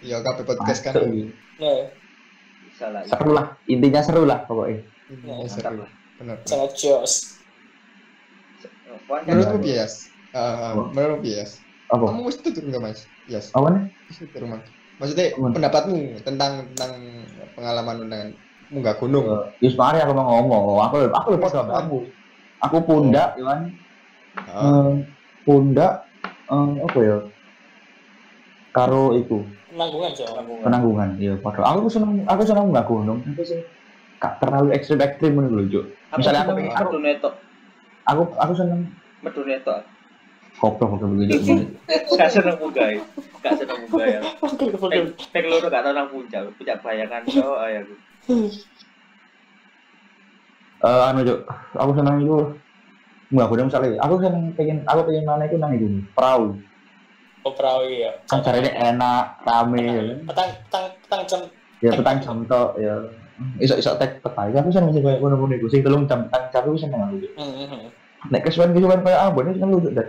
[0.04, 0.94] Iya, kabeh podcast kan.
[2.76, 2.92] Masuk.
[2.92, 3.08] Nah, bisa lah.
[3.08, 4.80] Seru lah, intinya seru lah pokoknya.
[5.08, 5.84] Iya, seru.
[6.16, 6.36] Benar.
[6.48, 7.12] sangat jos.
[9.08, 10.08] Menurutku bias.
[10.92, 11.50] Menurutku bias.
[11.86, 12.04] Apa?
[12.10, 13.00] Kamu mesti tutur enggak, Mas?
[13.30, 13.54] Yes.
[13.54, 13.82] Apa nih?
[14.48, 14.64] Mas.
[14.96, 15.52] Maksudnya Apa?
[15.52, 16.92] pendapatmu tentang tentang
[17.52, 18.26] pengalaman dengan
[18.72, 19.24] munggah gunung.
[19.60, 22.00] Yus mari aku mau ngomong, aku aku lupa sama kamu.
[22.64, 23.60] Aku pundak, ya kan?
[24.40, 24.64] Heeh.
[24.64, 24.92] Eh,
[25.44, 26.08] pundak,
[26.48, 27.18] eh, apa ya?
[28.72, 29.44] Karo itu
[29.76, 30.24] Penanggungan sih.
[30.64, 31.36] penanggungan, iya.
[31.36, 33.60] Padahal aku seneng, aku seneng nggak gunung, tapi sih
[34.16, 35.80] gak terlalu ekstrim ekstrim menurut lucu.
[36.16, 37.30] Misalnya aku, aku, medu neto,
[38.08, 38.80] aku, aku seneng
[39.20, 39.76] medu neto.
[40.56, 41.68] goblok goblok begitu.
[42.16, 42.88] Gak seneng munggah.
[42.88, 43.04] ya.
[43.44, 44.20] Gak seneng munggah ya.
[45.28, 46.48] Pek loro gak tau nang puncak.
[46.56, 47.94] Puncak bayangan yo ayaku.
[50.80, 51.40] Eh, anu cuk,
[51.76, 52.36] aku seneng itu
[53.32, 56.56] nggak gunung misalnya, aku seneng pengen, aku pengen mana itu nang itu perahu.
[57.46, 58.10] Oh, perahu ya.
[58.90, 60.02] Enak, rame, ya?
[60.26, 61.40] Petang, petang, petang jam.
[61.84, 62.94] ya petang jam tok ya
[63.60, 66.48] iso iso tek petai aku seneng sih kayak ngono ngono iku sing telung jam petang
[66.48, 67.88] jam aku seneng aku Hmm, hmm, hmm.
[68.32, 70.06] nek kesuwen kesuwen kayak ambon itu kan lucu dan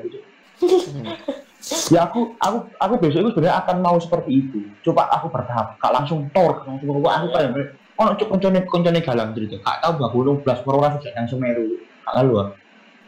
[1.93, 5.91] ya aku aku aku besok itu sebenarnya akan mau seperti itu coba aku bertahap gak
[5.91, 7.51] langsung tor langsung aku aku kayak
[7.99, 11.67] ono cuk koncone koncone galang cerita gak tau gak gunung belas ora sejak nang Semeru
[12.07, 12.47] gak lalu.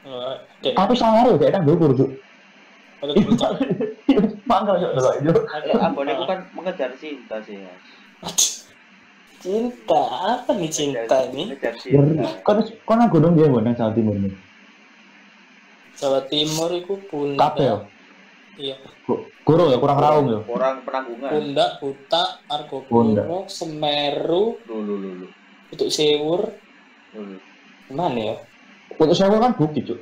[0.04, 0.36] Oh,
[0.76, 1.96] tapi sangar ya kayak nang dhuwur
[4.46, 5.32] mangga cuk delok itu
[5.68, 7.74] Ya ambon itu kan mengejar cinta sih ya.
[9.40, 10.02] Cinta
[10.36, 11.56] apa nih cinta ini?
[12.44, 14.34] Kan kan gunung dia nang Jawa Timur nih
[16.00, 17.54] Jawa Timur Kabeh Pundak.
[17.60, 17.76] ya.
[18.60, 18.76] Iya.
[19.08, 20.40] Gu- Guru ya kurang raung ya.
[20.44, 21.32] Orang penanggungan.
[21.32, 23.24] Pundak, Buta, Pundak.
[23.24, 25.28] Argopuro, Semeru, Lulu lulu.
[25.72, 26.42] Putuk Sewur,
[27.16, 27.40] Lulu.
[27.92, 28.36] mana ya?
[29.00, 30.00] Putus sewa kan bukit cuk.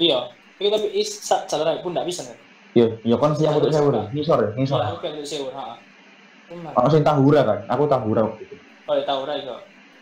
[0.00, 0.32] Iya.
[0.58, 2.47] Iki tapi is sak jalan nggak bisa nih.
[2.78, 4.02] Iya, ya kan siang putus sewa ya.
[4.14, 4.78] Ngisor ya, ngisor.
[4.78, 6.86] Iya, aku Putuk Sewur, ha.
[6.94, 7.58] Sing tahura kan.
[7.74, 8.56] Aku tahura waktu itu.
[8.86, 9.56] oh ya tahu iso.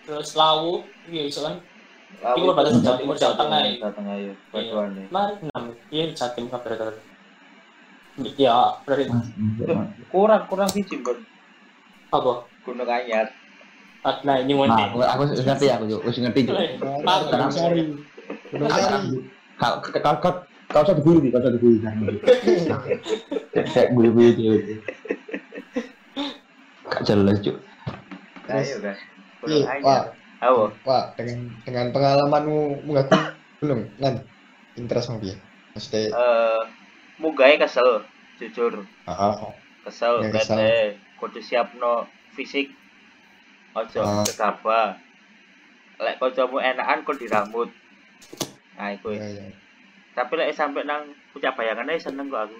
[0.05, 1.57] Terus Lawu, iya iso kan.
[2.37, 3.73] Iku batas Jawa Timur, Jawa Tengah ya.
[3.81, 4.33] Jawa Tengah ya.
[4.53, 4.85] Ya.
[5.09, 7.01] Mari enam, iya Jatim kabar terus.
[8.37, 9.05] Iya, berarti
[10.13, 11.17] Kurang kurang siji Bon.
[12.13, 12.45] apa?
[12.65, 13.29] Gunung Anyar.
[14.05, 16.01] Ah, Nah, ini mau Nah, aku aku ngerti aku Cuk.
[16.09, 16.47] Wis ngerti.
[16.49, 17.51] Paham, Tenang.
[17.51, 17.83] sorry.
[18.53, 19.19] Gunung Sari.
[20.77, 21.97] Kau kau usah dibully, kau usah dibully kan.
[23.73, 24.85] Kayak bully-bully cewek.
[26.85, 27.57] Gak jelas cuk.
[28.53, 28.97] Ayo kan.
[29.41, 29.85] Gunung Iya, Anyar.
[29.89, 30.03] Pak.
[30.45, 30.65] Ayo.
[30.85, 33.17] Pak, dengan dengan pengalamanmu mengaku
[33.65, 34.21] gunung lan
[34.77, 35.41] interest mau piye?
[35.73, 36.63] Maksudnya, Eh,
[37.25, 38.05] mugahe kesel,
[38.37, 38.85] jujur.
[38.85, 39.35] heeh.
[39.89, 40.61] Kesel, Ya, kesel.
[41.17, 42.05] Kudu siapno
[42.37, 42.69] fisik.
[43.73, 44.29] Ojo Ah.
[44.29, 45.01] gegabah.
[45.97, 47.73] Lek kancamu enakan kok dirambut.
[48.77, 49.17] Nah, iku.
[49.17, 49.57] Iya, iya.
[50.17, 52.59] Tapi lek sampe nang puncak bayangan ae seneng kok aku.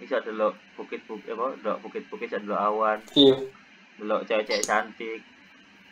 [0.00, 3.36] Iso delok bukit-bukit apa, delok bukit-bukit iso delok awan, Iya.
[3.96, 5.20] delok cewek-cewek cantik.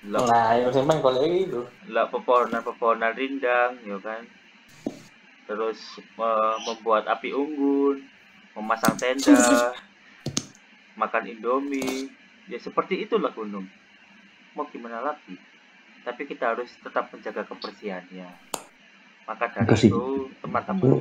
[0.00, 1.60] Delok Nah, yang penting kalau itu.
[1.84, 4.24] delok pepohonan-pepohonan rindang, ya kan.
[5.44, 5.76] Terus
[6.16, 8.00] membuat api unggun,
[8.54, 9.36] memasang tenda,
[11.00, 12.08] makan indomie.
[12.44, 13.68] Ya seperti itulah gunung.
[14.52, 15.36] Mau gimana lagi?
[16.00, 18.28] Tapi kita harus tetap menjaga kebersihannya.
[19.24, 19.88] Maka dari Bersih.
[19.88, 21.00] itu, teman-teman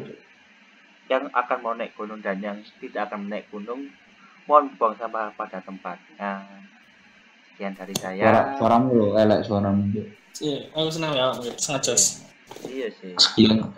[1.11, 3.91] yang akan mau naik gunung dan yang tidak akan naik gunung,
[4.47, 6.43] mohon buang sampah pada tempatnya.
[7.53, 8.57] Sekian dari Suara saya.
[8.57, 9.93] suaramu lo elek suaramu.
[10.41, 12.32] Iya, aku senang ya, sangat jos.
[12.65, 13.13] Iya sih.
[13.17, 13.69] Sekian.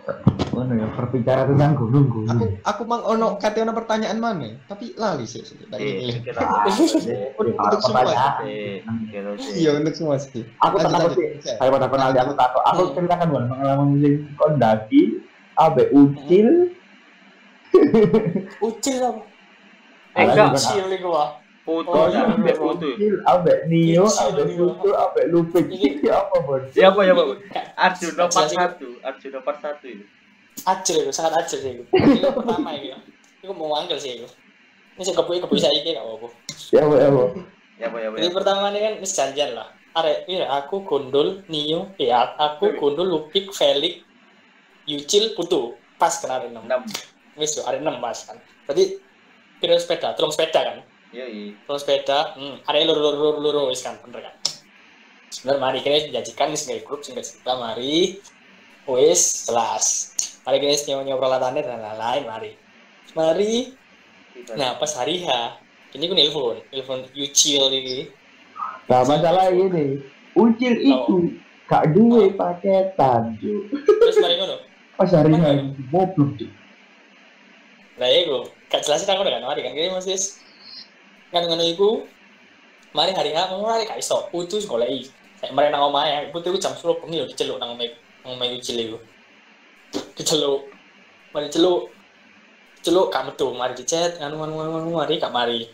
[0.56, 2.52] Mana ya berbicara tentang gunung Aku gunung.
[2.64, 4.56] aku mang ono kate ono pertanyaan mana?
[4.72, 5.44] Tapi lali sih.
[5.44, 5.56] sih.
[5.76, 6.24] Ingin.
[6.24, 6.42] kira
[7.36, 8.40] Untuk semua.
[8.48, 8.80] Eh,
[9.12, 9.68] kira sih.
[9.68, 10.48] Iya, untuk semua sih.
[10.64, 11.44] Aku takut sih.
[11.44, 12.62] Saya pada kenal aku takut.
[12.72, 15.02] Aku ceritakan bukan pengalaman sing kondaki,
[15.60, 16.72] abe ucil,
[18.64, 19.22] Ucil apa?
[20.16, 20.56] Enggak.
[20.56, 21.10] Ucil itu
[21.66, 22.62] Putu, Oh, ya, iya, ambek iya.
[22.62, 22.90] putu.
[22.94, 24.58] ucil, abe nio, Ucil, abe Nio.
[24.70, 25.66] putu, abe lupik.
[25.66, 26.62] Ini- Iki apa bon?
[26.70, 27.26] Siapa ya, Pak?
[27.50, 28.58] Kak, Arjuna part Jelasin.
[28.62, 30.06] 1, Arjuna part 1 itu.
[30.64, 31.84] Acil itu, sangat acil sih itu.
[31.90, 32.94] Itu pertama itu.
[33.42, 34.28] Itu mau manggil sih itu.
[34.94, 36.28] Ini sih kebui kebui saya ini nggak apa-apa.
[36.72, 37.24] Ya apa ya apa.
[37.76, 38.18] Ya, Pak, ya, Pak.
[38.22, 39.68] Jadi pertama ini kan ini janjian lah.
[39.96, 44.06] Arek, iya aku gondol Nio, ya aku gondol Lupik, Felix,
[44.86, 45.74] Yucil, Putu.
[45.98, 46.64] Pas kena ada enam.
[46.64, 46.86] 6.
[47.36, 48.38] Wis yo, ada enam pas kan.
[48.64, 49.02] Berarti
[49.58, 50.78] kira sepeda, tolong sepeda kan.
[51.16, 51.56] Iya.
[51.64, 54.36] Tolong sepeda, hmm, ada luru luru luru luru wis kan, bener kan.
[55.32, 58.20] Sebenarnya mari kita janjikan nih sebagai grup sehingga kita mari
[58.84, 60.12] wis jelas.
[60.44, 62.52] Mari kita nyawa nyawa peralatannya dan lain-lain mari.
[63.16, 63.52] Mari
[64.60, 65.28] Nah, pas hari H,
[65.96, 68.12] ini gue nelpon, nelpon Yucil ini.
[68.92, 70.04] Nah masalah ini,
[70.36, 71.40] ucil itu
[71.72, 73.72] gak duwe paketan cuk.
[73.72, 74.60] Terus mari ngono.
[75.00, 76.52] Pas hari hari goblok cuk.
[77.96, 80.45] Lah ya gue, gak jelasin aku kan, mari kan kira mas Des.
[81.34, 81.90] Kan ngono iku,
[82.94, 85.06] mari hari H, mau mari gak iso, putu sekolah i.
[85.42, 87.88] Kayak mari nang omah ya, putu iku jam 10 bengi lho diceluk nang omah
[88.26, 88.98] nang omah Yucil iku.
[90.16, 90.70] Diceluk.
[91.34, 91.92] Mari celuk.
[92.86, 95.66] Celuk gak metu, mari dicet, nganu nganu nganu, mari gak mari.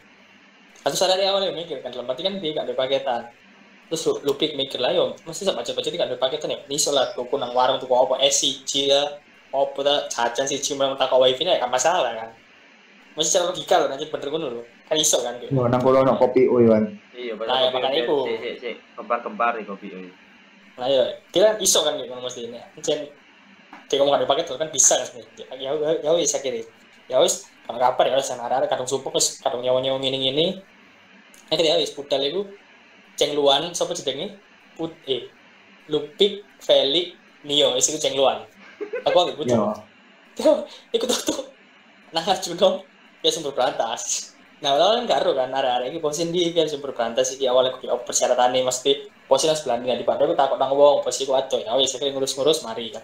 [0.81, 3.21] Atau sadar awalnya mikir kan, dalam kan dia gak ada paketan.
[3.91, 6.95] terus lu, pik mikir lah yo mesti sama baca baca tidak ada paketan ya iso
[6.95, 9.19] lah tuku nang warung tuku apa eh siji ya
[9.51, 12.31] apa ta jajan siji memang tak wifi nya ya kan masalah kan
[13.19, 16.13] mesti secara logika loh nanti bener lho kan iso kan gitu Mau nang kono ono
[16.19, 16.83] kopi Iwan.
[17.15, 18.17] Iya, Nah, ya, makanya itu.
[18.27, 18.75] Sik, sik, sik.
[18.97, 19.87] Kembar-kembar ya kopi.
[19.91, 20.09] iya.
[20.79, 23.05] nah ya kira iso kan gitu mesti ini jen
[23.91, 26.63] dia ngomong ada paket kan bisa kan sebenarnya ya ya ya wis akhirnya
[27.11, 30.45] ya wis kalau kapan ya wis ada kadung sumpuk wis kadung nyawa nyawa ngini ngini
[31.51, 32.41] akhirnya ya wis budal itu
[33.19, 34.39] cengluan siapa jenenge
[34.79, 35.27] put eh
[35.91, 38.47] lupik felix nio wis itu cengluan
[39.03, 39.75] aku ambil budal
[40.41, 40.65] Yo.
[40.95, 41.51] ikut tuh
[42.15, 42.87] nah Arjuno
[43.21, 44.31] ya sumber berantas
[44.62, 47.49] nah awalnya kan karo kan arah-arah ini posisi di kan sumber berantas iki?
[47.49, 48.91] Awalnya persyaratan nih mesti
[49.26, 51.97] posisi nang sebelah ini di padahal aku takut nang wong posisi ku ado ya wis
[51.97, 53.01] ngurus-ngurus mari kan.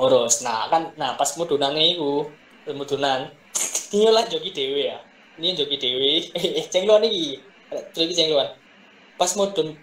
[0.00, 2.28] Urus nah kan nah pas mudunan iku
[2.72, 3.28] mudunan
[3.94, 4.98] ini lah joki dewe ya.
[5.36, 7.36] Ini joki dewe eh cengluan iki.
[7.92, 8.32] Terus iki
[9.20, 9.76] pas mudun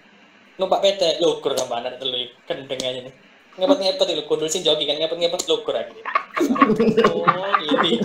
[0.57, 3.13] numpak peda lugur kan banar telu kendeng aja nih
[3.53, 5.93] ngepet ngepet itu kundul sih joki kan ngepet ngepet lugur aja
[7.13, 8.01] oh ini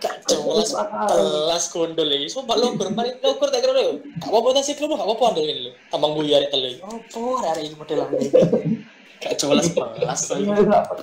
[0.00, 4.88] gak jelas telas ini sumpah lugur mari lugur tak kira lo gak apa-apa tak gak
[4.88, 8.28] apa-apa andel ini lo tambang buyar telu apa hari ini model ini
[9.20, 10.48] Gak jelas belas lagi.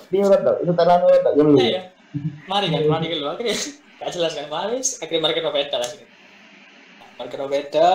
[0.09, 1.53] dia udah tau, itu terang udah tak dulu.
[1.61, 1.93] Iya.
[2.49, 3.53] Mari kan, mari lu akhirnya
[4.01, 5.89] gak jelas kan mari akhirnya mari ke beda lah.
[7.21, 7.89] Mari ke beda.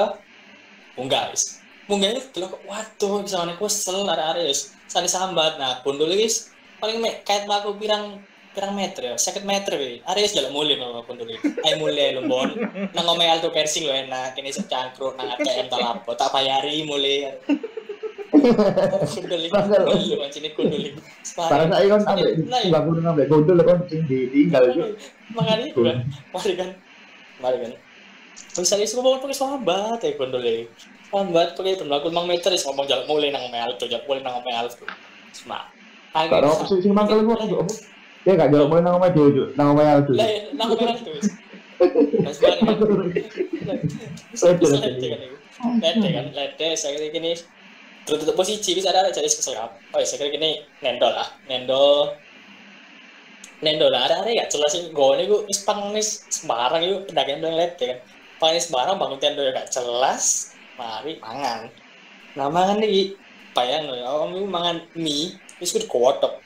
[0.95, 1.59] Munggah guys.
[1.91, 4.71] Munggah itu waduh bisa kusel ada-ada guys.
[4.93, 5.57] Sani sambat.
[5.57, 8.21] Nah, bundul guys paling me, kayak aku pirang
[8.53, 10.05] pirang meter ya, sakit meter.
[10.05, 11.41] Ada guys jalan mulai sama bundul ini.
[11.65, 12.53] Ayo mulai lu bon.
[12.93, 14.37] Nang ngomel alto persing lo enak.
[14.37, 16.13] Ini secangkruk nang ATM tak lapo.
[16.13, 17.41] Tak bayari mulai.
[18.33, 21.01] Kundul ini, kundul macam ini kundul ini.
[21.37, 22.69] Karena saya kan sampai iya.
[22.69, 24.83] bangun sampai gondol kan ditinggal itu.
[25.33, 25.99] makanya kan
[26.33, 26.71] mari kan
[27.41, 27.73] mari kan
[28.57, 30.13] misalnya semua bangun pakai sahabat ya
[31.13, 34.05] kondole sahabat pakai itu melakukan mang meter is ngomong jalan mulai nang mel tuh jalan
[34.09, 34.89] mulai nang mel tuh.
[35.37, 35.69] Semua
[36.13, 37.37] Kalau aku sih mangkel gua?
[37.37, 37.73] Aku apa?
[38.25, 40.13] Dia gak jauh mulai nang dia itu, nang omah itu.
[40.17, 41.13] lah nang mel tuh
[42.23, 42.79] Mas balik kan
[45.83, 47.33] lete kan lete kan saya kira gini
[48.03, 49.79] terus tutup posisi bisa ada jadi keserap.
[49.93, 51.29] Oh ya saya kira gini nendol lah.
[51.47, 52.17] Nendol.
[53.61, 57.43] Nendol lah ada ada ya jelas sih gue nih gue ispang nih sembarang itu pedagang
[57.43, 57.99] bilang lete kan.
[58.39, 61.71] Paling sembarang bangun tenda ya gak jelas mari mangan.
[62.39, 63.17] Nah mangan nih
[63.53, 66.41] bayang loh om itu mangan mie terus gue kotok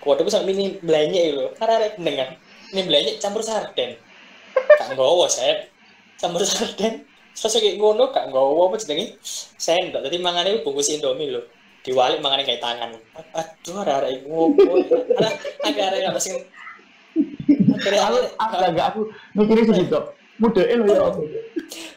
[0.00, 2.30] kotok bisa mie belanja itu karena ada dengan
[2.72, 3.96] ini belanja campur sarden.
[4.92, 5.68] Nggawa saya
[6.16, 7.04] campur sarden.
[7.36, 9.20] Terus kayak ngono gak nggawa apa jenenge?
[9.60, 10.08] Sendok.
[10.08, 11.44] Mangan itu bungkus indomie loh
[11.86, 12.90] diwalik mangan kayak tangan.
[13.30, 15.28] Aduh ada ada ada
[15.62, 16.34] agak ada yang sing
[17.76, 18.16] akhirnya Aku
[18.58, 19.00] agak aku
[19.38, 19.86] mikirnya sedih
[20.36, 21.08] Muda lo ya.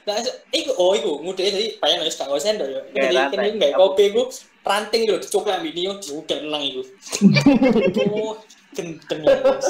[0.08, 0.16] Nah,
[0.56, 2.82] iku oh iku mudah jadi bayang wis gak sendok yo.
[2.96, 3.38] Kayak Jadi rantai.
[3.38, 4.24] kene nggak kopi iku
[4.66, 6.64] ranting lho dicoklat ambek niyo diudan nang.
[8.10, 8.38] Oh,
[8.74, 9.36] ya.
[9.46, 9.68] Mas.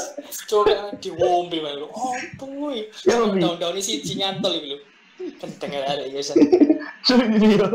[0.48, 1.86] Coklat diwombe wae lho.
[1.92, 2.16] Oh.
[3.04, 3.42] Ya, Bi.
[3.42, 4.78] Daun-daun isi nyantol iku lho.
[5.36, 6.20] Gendeng ada ya.
[6.24, 7.68] Sudah ini yo.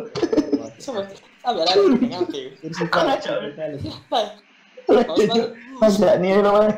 [0.81, 1.05] Coba
[1.45, 2.49] gendeng apa iku.
[4.09, 4.31] Baik.
[5.77, 6.73] Masa nih lo mah.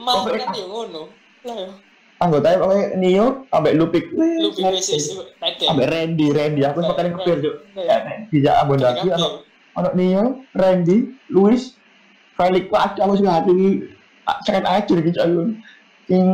[0.00, 1.02] Mau kan yo ngono.
[1.44, 1.76] Lah.
[2.24, 4.04] Anggotanya pokoknya Nio sampai Lupik.
[4.16, 5.68] Lu PVC sih tete.
[5.68, 7.54] Sampai Randy, Randy aku makan yang kecil tuh.
[7.76, 7.96] Ya.
[8.32, 9.44] Bisa abon lagi anak
[9.76, 11.76] anak Nio, Randy, Luis,
[12.40, 13.68] Felix kok ada aku suka hati ini
[14.48, 15.42] sangat ajar gitu aku.
[16.08, 16.28] Yang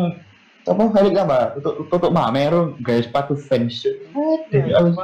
[0.71, 1.39] apa Felix apa?
[1.59, 3.83] Tutup tutup Mamero guys sepatu fans.
[4.55, 4.95] Jadi aku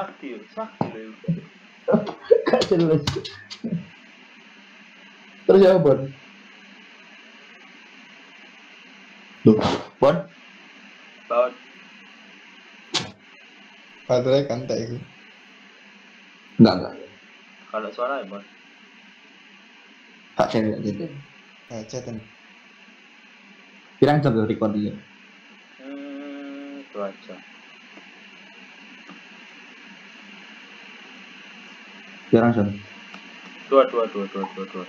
[2.47, 3.03] gak jelas.
[5.47, 6.11] Terus ya Bon?
[9.47, 9.59] Loh,
[10.03, 10.16] Bon?
[14.07, 14.97] Baterai kan tak itu.
[16.57, 16.95] Enggak, enggak.
[17.68, 18.41] kalau suara ya, Bon.
[20.37, 21.07] Tak cari aja.
[21.68, 22.16] Aja kan.
[24.01, 24.95] Pirang jam tuh recordingnya?
[25.80, 27.41] Hmm, dua jam.
[32.32, 32.68] Pirang jam?
[33.68, 34.87] Dua, dua, dua, dua, dua, dua.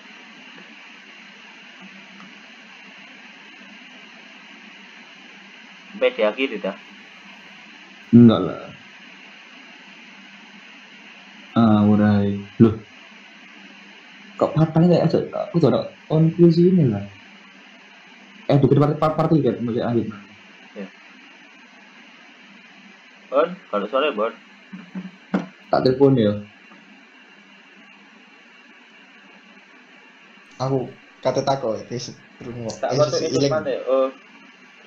[5.97, 6.77] Sampai di akhir dah.
[8.13, 8.69] Enggak lah.
[11.57, 12.37] Ah, urai.
[12.61, 12.77] Loh.
[14.37, 15.17] Kok partanya kayak aja?
[15.49, 17.01] Aku tuh ada konklusi ini lah.
[18.45, 20.05] Eh, dikit part part part tiga, masih akhir.
[23.33, 24.33] Bon, kalau ya, Bon.
[25.73, 26.45] Tak telepon ya.
[30.61, 30.93] Aku
[31.25, 32.13] kata tako ya, guys.
[32.37, 32.69] Berumur.
[32.77, 32.93] Tak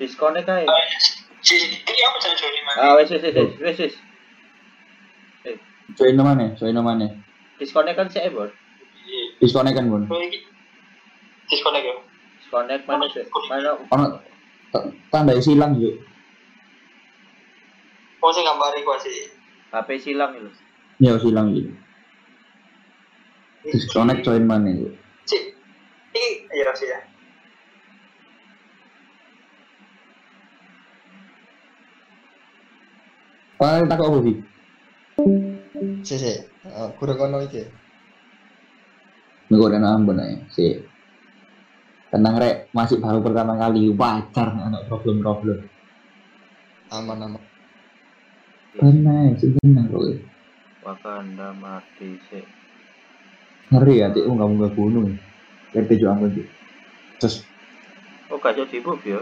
[0.01, 0.65] disconnect aja.
[1.45, 3.95] Si ini apa jangan jadi Ah, wes, wes, wes, wes, wes.
[5.93, 7.13] Join namanya, join namanya.
[7.61, 8.49] Disconnect kan sih, Bon.
[9.37, 10.07] Disconnect kan, Bun.
[11.45, 11.95] Disconnect ya.
[12.41, 13.23] Disconnect mana sih?
[13.49, 13.69] Mana?
[13.91, 14.05] Ono
[14.71, 15.99] t- tanda silang yuk.
[18.21, 19.29] Oh, sing gambari gua sih.
[19.73, 20.49] HP silang itu.
[21.01, 21.73] Ya silang gitu.
[23.67, 24.93] Disconnect join mana yuk.
[25.27, 25.37] Si,
[26.15, 26.99] ini iya sih ya.
[33.61, 34.37] Paling tak apa sih?
[36.01, 36.33] Si si.
[36.65, 37.61] Eh, Kurang kono iki.
[39.53, 40.81] Nggak ada nambah nih, sih.
[42.09, 45.69] Tenang rek, masih baru pertama kali wajar anak problem-problem.
[46.89, 47.43] Aman aman.
[48.81, 50.25] Tenang, sih tenang kok.
[50.81, 52.41] Wakanda mati sih.
[53.69, 55.21] Ngeri ya, tik nggak mau gunung.
[55.77, 56.45] Lihat tujuh ampun sih.
[57.21, 57.45] Terus
[58.31, 59.19] Oh, gak jadi move ya.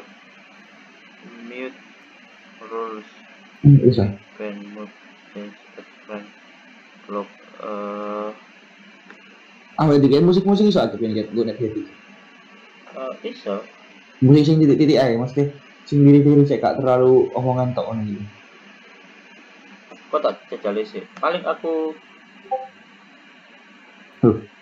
[1.49, 1.73] Mute
[2.61, 3.09] rules
[3.63, 4.05] hmm, bisa.
[4.37, 4.93] can move
[5.33, 5.57] change
[7.05, 7.31] clock
[7.63, 8.31] eh
[9.79, 11.95] Ah, berarti kayak musik-musik bisa aja kan gue net gitu.
[12.99, 13.55] eh, iso
[14.19, 15.55] Musik sing titik-titik aja, mesti
[15.87, 18.27] sing diri-diri saya gak terlalu omongan tok ono gitu.
[20.11, 21.95] kok tak jajali sih paling aku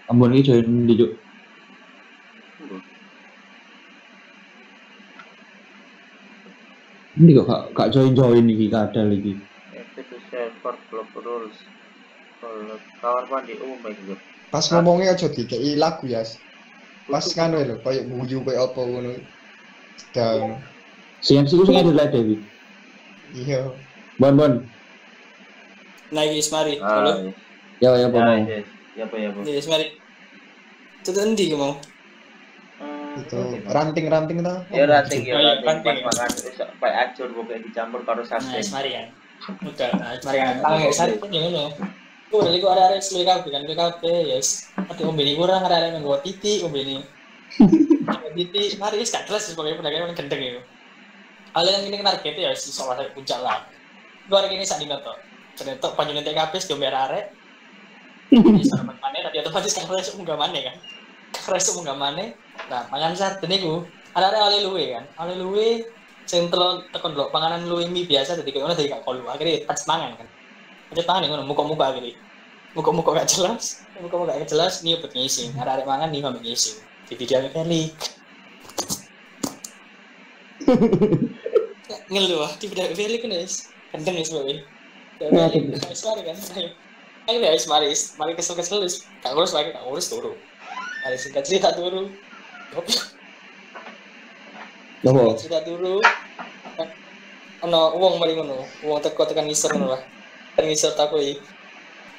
[0.08, 1.12] Ambon iki join di Cuk.
[7.18, 9.10] Ini kok gak, gak kadal
[10.30, 11.58] server block rules.
[12.38, 14.16] Kalau Kamar mandi umum baik gitu.
[14.54, 16.22] Pas ngomongnya aja dikei lagu ya.
[17.10, 19.12] Pas nganu lho, koyo buju koyo apa ngono.
[19.98, 20.62] Sedang
[21.26, 22.38] CMC ku sing ada Dewi.
[23.34, 23.74] iya.
[24.22, 24.62] Bon bon.
[26.14, 26.78] Nah, iki Ismari.
[26.80, 27.34] Halo.
[27.82, 28.66] Ya ya ya, yes.
[28.96, 29.30] Ya ya?
[29.34, 29.88] Iya, Ismari.
[31.02, 31.82] Itu ki mau?
[33.26, 34.62] Itu ranting-ranting ta?
[34.70, 36.30] Ya ranting ya ranting makan
[36.78, 39.08] pak acur pokoknya dicampur karo Nah, kan.
[39.62, 40.56] Udah, nah, Ismari kan.
[40.62, 41.74] Tangan kayak sari pun yang ngono.
[42.28, 44.68] Ku udah iku ada-ada seluruh kabeh kan, kabeh yes.
[44.76, 47.00] Tapi ombe ini kurang ada-ada yang nggawa titi, ombe ini.
[47.56, 50.62] Nggawa titi, mari wis gak jelas sebagai pedagang yang gendeng itu.
[51.56, 53.64] Yang ini targetnya ya si soal saya puncak lah.
[54.28, 55.18] Gua hari ini saat ini tuh.
[55.56, 57.26] Ternyata panjangnya TKP di ombe arek.
[58.28, 60.76] Ini sama mana tadi otomatis kan reso munggah mana kan.
[61.48, 62.34] Reso munggah mana.
[62.68, 65.04] Nah, pangan sarden iku ada-ada oleh luwe kan.
[65.24, 65.68] Oleh luwe
[66.28, 69.24] sing tekan lho panganan luwe mie biasa dadi kono dadi gak kolu.
[69.32, 70.28] Akhirnya pas mangan kan.
[70.92, 72.20] Pas mangan ngono muka-muka akhirnya.
[72.76, 75.56] Muka-muka gak jelas, muka-muka gak jelas nih buat ngisi.
[75.56, 76.78] Ada arek mangan nih ambek ngisi.
[77.08, 77.96] Di video Felix.
[82.12, 83.54] Ngeluh ah, di video Felix kan guys.
[83.96, 84.26] Kendeng ya.
[85.24, 85.80] Ya, kendeng.
[85.96, 86.36] Suara kan.
[87.28, 89.04] Ayo ya, mari, mari kesel-kesel, wis.
[89.20, 90.32] gak ngurus lagi, gak ngurus turu.
[91.06, 92.10] Mari singkat cerita turu.
[95.06, 95.38] Lopo?
[95.38, 96.02] cerita dulu.
[97.66, 98.66] Ono uang mari ngono.
[98.86, 100.02] Uang teko tekan ngisor ngono lah.
[100.56, 101.38] Tekan ngisor takoi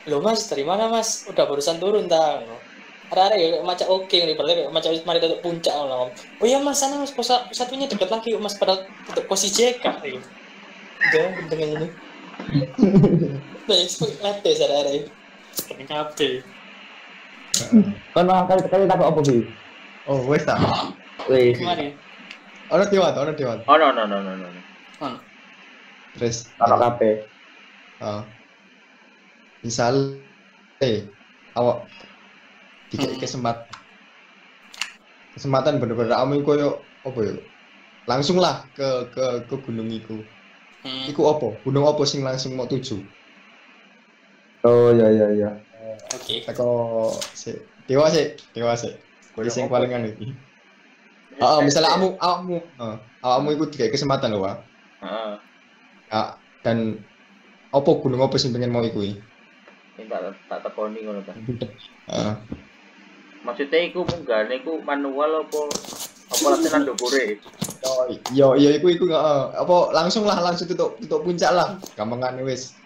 [0.09, 1.29] lo mas dari mana mas?
[1.29, 2.68] Udah barusan turun ta ngono
[3.09, 6.12] ada ada ya macam oke nih padahal kayak macam mari tutup puncak ngono.
[6.12, 10.20] Oh iya mas sana mas pos satunya dekat lagi mas pada tutup posisi JK gitu
[11.12, 11.89] jangan dengan ini.
[13.68, 14.97] Nah itu late ada ada
[18.14, 19.42] Kan kali kali tak apa sih?
[20.09, 20.56] Oh, wes ta.
[21.28, 21.59] Wis.
[21.59, 21.92] kemarin
[22.68, 23.64] Ono diwat, ono diwat.
[23.64, 24.48] Oh no no no no no.
[25.00, 25.18] no.
[26.16, 27.24] Terus Ono kabeh.
[27.98, 28.22] Ah.
[29.59, 30.22] misal
[30.78, 31.02] eh
[31.59, 31.82] awak
[32.94, 33.22] dikasih Hmm.
[33.22, 33.66] kesempatan
[35.34, 37.34] kesempatan bener-bener kamu koyo apa ya
[38.06, 40.22] langsung lah ke ke ke gunung iku
[40.86, 41.11] hmm.
[41.11, 43.02] iku apa gunung apa sing langsung mau tuju
[44.66, 45.50] Oh ya ya ya.
[45.97, 46.68] Oke teko
[47.32, 47.57] si
[47.89, 48.93] dewa sih dewa sih
[49.49, 49.78] sing apa?
[49.78, 50.26] paling anu iki
[51.39, 54.57] ah misalnya kamu kamu ah, awakmu iku dikasih kesempatan lho Wak.
[55.03, 55.34] Heeh.
[56.11, 56.34] Ah,
[56.66, 56.99] dan
[57.70, 59.18] apa gunung apa sing pengen mau iku iki?
[59.99, 61.34] Minta tak tekoni ngono ta.
[61.34, 62.34] Heeh.
[63.47, 65.61] Maksudnya iku munggahne iku manual apa
[66.28, 67.39] apa latihan ndukure?
[67.86, 69.43] Oh, iya iya iku iku heeh.
[69.55, 72.78] apa langsung lah langsung tutup tutup puncak lah gampangane wis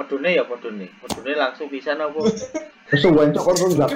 [0.00, 0.88] Medune ya medune.
[0.88, 2.16] Medune langsung bisa apa?
[2.90, 3.90] Wis wancok kon kon gak.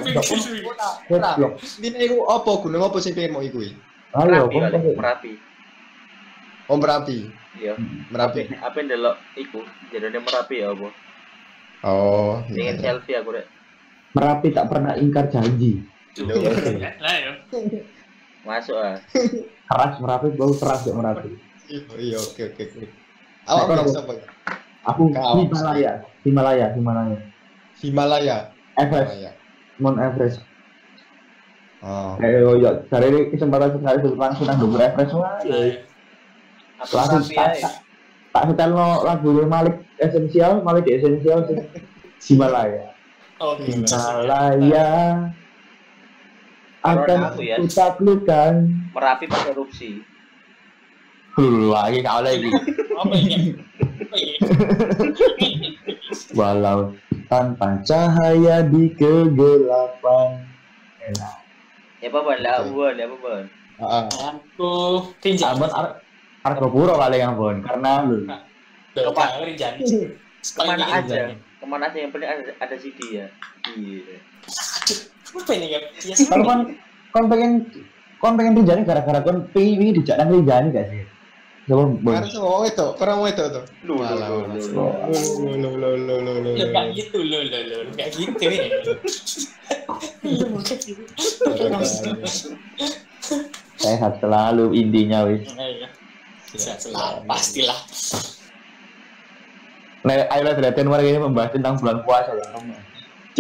[1.09, 1.53] Goblok.
[1.81, 3.73] Dine iku apa gunung apa sing pengen mau iku iki?
[4.13, 4.95] Ayo, Merapi kon.
[5.01, 5.33] Merapi.
[6.69, 7.19] Oh Merapi.
[7.57, 7.75] Iya.
[8.13, 8.53] Merapi.
[8.61, 9.65] Apa ndelok iku?
[9.89, 10.89] Jadinya Merapi ya apa?
[11.89, 12.45] Oh.
[12.53, 12.83] Pengen Iya.
[12.85, 13.49] selfie aku rek.
[14.13, 15.81] Merapi tak pernah ingkar janji.
[17.03, 17.33] lah ya
[18.47, 19.01] Masuk ah.
[19.67, 21.33] Keras Merapi, bau keras ya Merapi.
[21.67, 22.87] Iya, Iya oke oke oke.
[23.49, 24.25] Awak Nah, ya?
[24.85, 25.41] Aku Kau.
[25.41, 27.19] Himalaya, Himalaya, Himalaya.
[27.81, 28.37] Himalaya.
[28.77, 29.31] Everest, Himalaya.
[29.81, 30.39] Mount Everest.
[31.81, 32.17] Oh.
[32.19, 35.41] Eh, oh iya, dari ini kesempatan sekali langsung nang dhuwur Everest wah.
[35.43, 35.85] ya.
[36.81, 37.63] Aku Langsung Merapi tak ae.
[37.63, 37.79] tak-
[38.35, 41.59] tak setel no lagu Malik esensial, Malik di esensial sih.
[42.25, 42.91] Himalaya.
[43.39, 44.89] oh Himalaya
[46.83, 47.57] akan aku ya.
[47.57, 48.53] kutaklukkan.
[48.93, 50.03] Merapi pas erupsi.
[51.67, 52.47] Lagi kau lagi.
[53.01, 53.37] apa ini
[53.99, 54.24] apa ini
[56.39, 56.95] Walau
[57.31, 60.31] tanpa cahaya di kegelapan.
[62.05, 63.35] Ya apa ban lah buan ya apa.
[63.75, 64.05] Heeh.
[64.07, 64.75] aku
[65.19, 65.99] tinjau Ambon ar
[66.47, 68.29] argo puro kali Ambon karena lu.
[68.95, 69.75] Ke mana rinjan?
[70.45, 71.35] Ke mana aja?
[71.35, 73.27] Ke mana aja yang penting ada, ada CD ya.
[73.75, 74.17] Iya.
[75.35, 75.83] Apa ini kan?
[76.05, 76.61] Ya Kalau kan
[77.11, 77.53] kon pengen
[78.23, 81.03] kon pengen gara-gara kon pengen dijak nang rinjani gak sih?
[81.65, 82.13] Coba bon.
[82.13, 83.65] Karena semua itu, orang mau itu tuh.
[83.89, 84.57] Lu lu Walah, lu walah.
[84.61, 84.69] lu.
[84.69, 84.85] lu.
[85.57, 86.51] Lo lo lo lo lo lo.
[86.53, 88.69] Ya gak gitu loh loh loh gak gitu ya.
[90.25, 91.03] Iya bukan gitu.
[93.81, 95.49] Sehat selalu intinya wis.
[95.57, 95.89] Iya.
[96.53, 97.81] Bisa selalu pastilah.
[100.05, 102.45] Nah, ayo lah lihatin warga ini membahas tentang bulan puasa ya.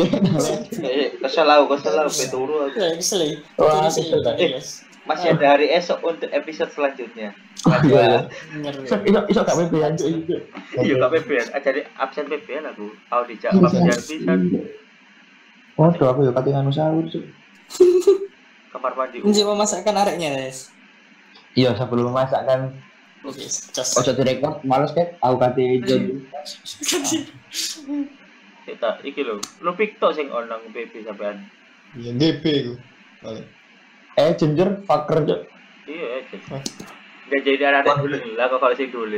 [0.00, 2.80] Eh, kesel aku, kesel aku, peturu aku.
[2.80, 3.36] Ya kesel ya.
[3.54, 4.64] Kesel, ya, eh.
[5.04, 7.36] Masih ada hari esok untuk episode selanjutnya.
[7.84, 8.28] Iya.
[8.56, 8.88] Ngeri.
[8.88, 10.36] Iso iso iso gak PP aja itu.
[10.80, 11.46] Iya, gak PBN.
[11.52, 12.88] Ah, Jadi absen PBN aku.
[13.12, 14.40] Aku dijak absen pisan.
[15.76, 17.24] Waduh aku ya katingan sahur Cuk.
[18.74, 20.74] kamar mandi Ini siapa masakan areknya, guys?
[21.54, 22.74] Iya sebelum masak kan
[23.22, 23.94] Oke, cas.
[23.96, 26.02] ojo direkod males kan aku kate jon.
[28.66, 31.46] kita iki lho lu piktok sing onang PP sampean
[31.94, 32.74] Ya DP ku.
[33.22, 33.46] Paling.
[34.14, 35.40] Eh ginger fucker Cuk.
[35.84, 36.36] iya aja
[37.24, 39.16] Gak jadi anak dulu lah kok kalau sing dulu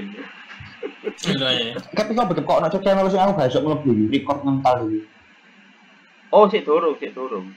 [1.16, 1.72] Gila ya.
[1.90, 5.01] Tapi kok begitu kok nak channel sing aku mlebu iki, record mental iki.
[6.28, 7.55] oh sik durung sik durung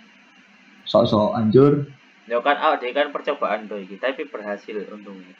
[0.86, 1.86] Sok-sok anjur.
[2.26, 5.34] ya kan ah dia kan percobaan tuh iki tapi berhasil untungnya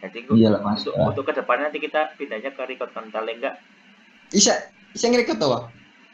[0.00, 0.80] jadi gua- Iya lah, Mas.
[0.82, 3.58] untuk untuk ke depannya nanti kita pindahnya ke record kental enggak
[4.30, 4.54] Isa,
[4.94, 5.64] isa ngerekot tau ah?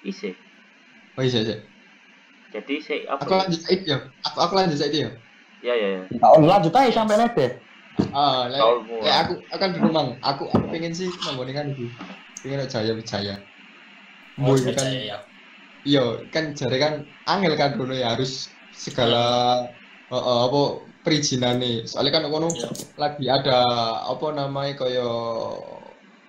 [0.01, 0.33] isi
[1.14, 1.61] Oh isa isa.
[2.57, 3.98] Jadi si apa Aku lanjut said ya.
[4.24, 5.11] Aku aku lanjut said ya.
[5.61, 7.46] ya ya ya Tak on lanjut aja sampai lede.
[8.12, 9.00] Ah, Taulmu.
[9.00, 10.04] le, aku akan di rumah.
[10.20, 11.88] Aku aku pengen sih manggone kan iki.
[12.40, 13.36] Pengen ada jaya jaya.
[14.36, 15.18] Oh, Boy kan percaya ya.
[15.86, 16.92] iya kan jare kan
[17.24, 19.24] angel kan dulu ya harus segala
[20.09, 20.62] eh, eh, apa
[21.00, 21.88] perizinan nih.
[21.88, 22.68] Soalnya kan ngono Iya.
[22.96, 23.59] lagi ada
[24.04, 25.09] apa namanya kaya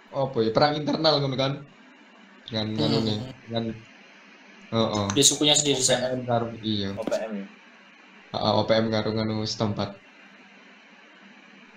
[0.07, 1.53] apa ya perang internal ngono kan.
[2.47, 3.63] Dengan ngono nih, dengan
[4.69, 5.05] heeh.
[5.15, 6.11] Di sukunya sendiri sana.
[6.11, 6.89] OPM karo iya.
[6.93, 7.45] OPM ya
[8.27, 9.89] Heeh, OPM karo ngono setempat.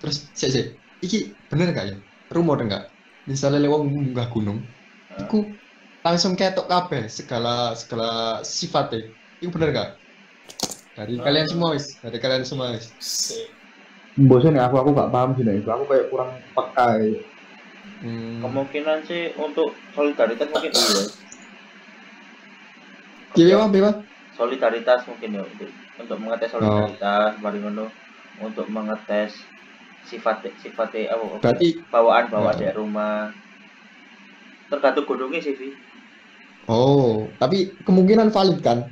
[0.01, 0.67] Terus sik sik,
[1.05, 1.97] iki bener gak ya?
[2.33, 2.89] Rumor enggak?
[3.29, 4.65] Misalnya lewat munggah gunung,
[5.21, 5.45] iku
[6.01, 9.13] langsung ketok kabeh segala segala sifatnya.
[9.39, 9.91] Iku bener gak?
[10.97, 11.23] Dari Oh.
[11.23, 12.91] kalian semua wis, dari kalian semua wis.
[12.99, 13.47] Sik.
[14.27, 15.63] Bosan ya aku aku gak paham sih nih.
[15.63, 16.89] Aku kayak kurang peka.
[16.99, 17.21] ya.
[18.01, 18.41] Hmm.
[18.41, 21.05] kemungkinan sih untuk solidaritas mungkin iya
[23.35, 23.91] Kiwe wah, bewa?
[24.35, 25.69] solidaritas mungkin ya untuk
[26.01, 27.93] untuk mengetes solidaritas mari ngono
[28.41, 29.37] untuk mengetes
[30.09, 32.61] sifat sifat apa Berarti bawaan bawaan Oh.
[32.61, 33.29] dari rumah
[34.73, 35.69] tergantung gunungnya sih Vi.
[36.73, 38.87] oh, tapi kemungkinan valid kan?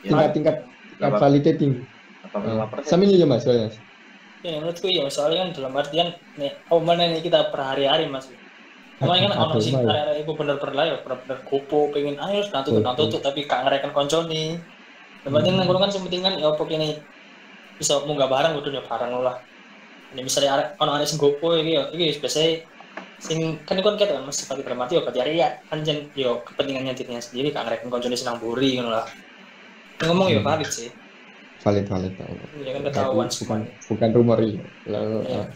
[0.00, 1.18] Ya, Tingkat-tingkat tingkat Berapa?
[1.20, 1.80] validnya tinggi.
[2.24, 2.82] apa Oh.
[2.86, 3.68] Sama ini aja Mas, soalnya.
[4.40, 6.08] Ya menurutku ya soalnya kan dalam artian
[6.38, 8.30] nih oh mana nih kita per hari-hari mas.
[8.98, 12.82] Kemarin kan orang sih area itu bener-bener lah ya bener-bener kupu pengen ayo nanti tuh
[12.82, 14.58] nanti tuh tapi gak ngerekan konco nih.
[15.22, 16.98] Yang penting nang kan penting kan ya apa kini
[17.78, 19.38] bisa munggah barang kudu ya barang lah.
[20.14, 22.50] Ini misalnya arek ono arek sing gopo iki ya iki biasanya
[23.22, 27.22] sing kan iku kan kita mesti pati bermati ya berarti ya anjen yo kepentingannya dirinya
[27.22, 29.06] sendiri gak ngerekan konco senang buri ngono lah.
[30.02, 30.46] Ngomong ya Hmm.
[30.46, 30.90] valid sih.
[31.62, 32.14] Valid, valid.
[32.62, 34.62] Ya kan ketahuan bukan bukan rumor ini.
[34.86, 35.42] Lalu, Iya.
[35.42, 35.46] ah.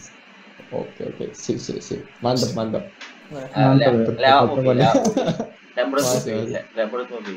[0.72, 2.88] Oke oke, sip sip sip, mantep mantep.
[3.32, 3.90] Nah, Ah, lek
[4.22, 4.70] lek menurutmu
[7.26, 7.34] Vi.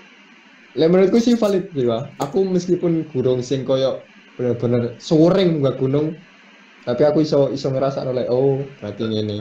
[0.78, 1.86] Lah menurutku sih valid sih.
[2.24, 3.88] Aku meskipun gurung sing koyo
[4.36, 6.08] bener-bener soring munggah gunung,
[6.88, 9.34] tapi aku iso iso ngerasa oleh oh berarti ngene.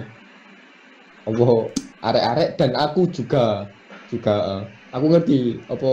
[1.29, 1.45] Apa
[2.07, 3.39] arek-arek dan aku juga
[4.11, 4.61] juga eh,
[4.95, 5.33] aku ngerti
[5.73, 5.87] apa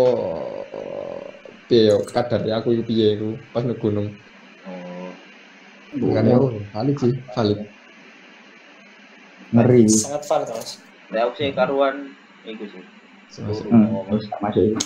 [1.68, 4.08] piye yo kadarnya aku piye iku pas nang gunung.
[4.66, 5.14] Oh,
[6.02, 7.60] Bukan aku valid sih, valid.
[9.52, 9.84] Ngeri.
[9.92, 10.80] sangat valid mas.
[11.12, 12.16] lek aku sih karuan
[12.48, 12.84] iku sih.
[13.44, 13.68] Masuk.
[13.68, 14.20] Durung ngomong.
[14.40, 14.80] Masuk.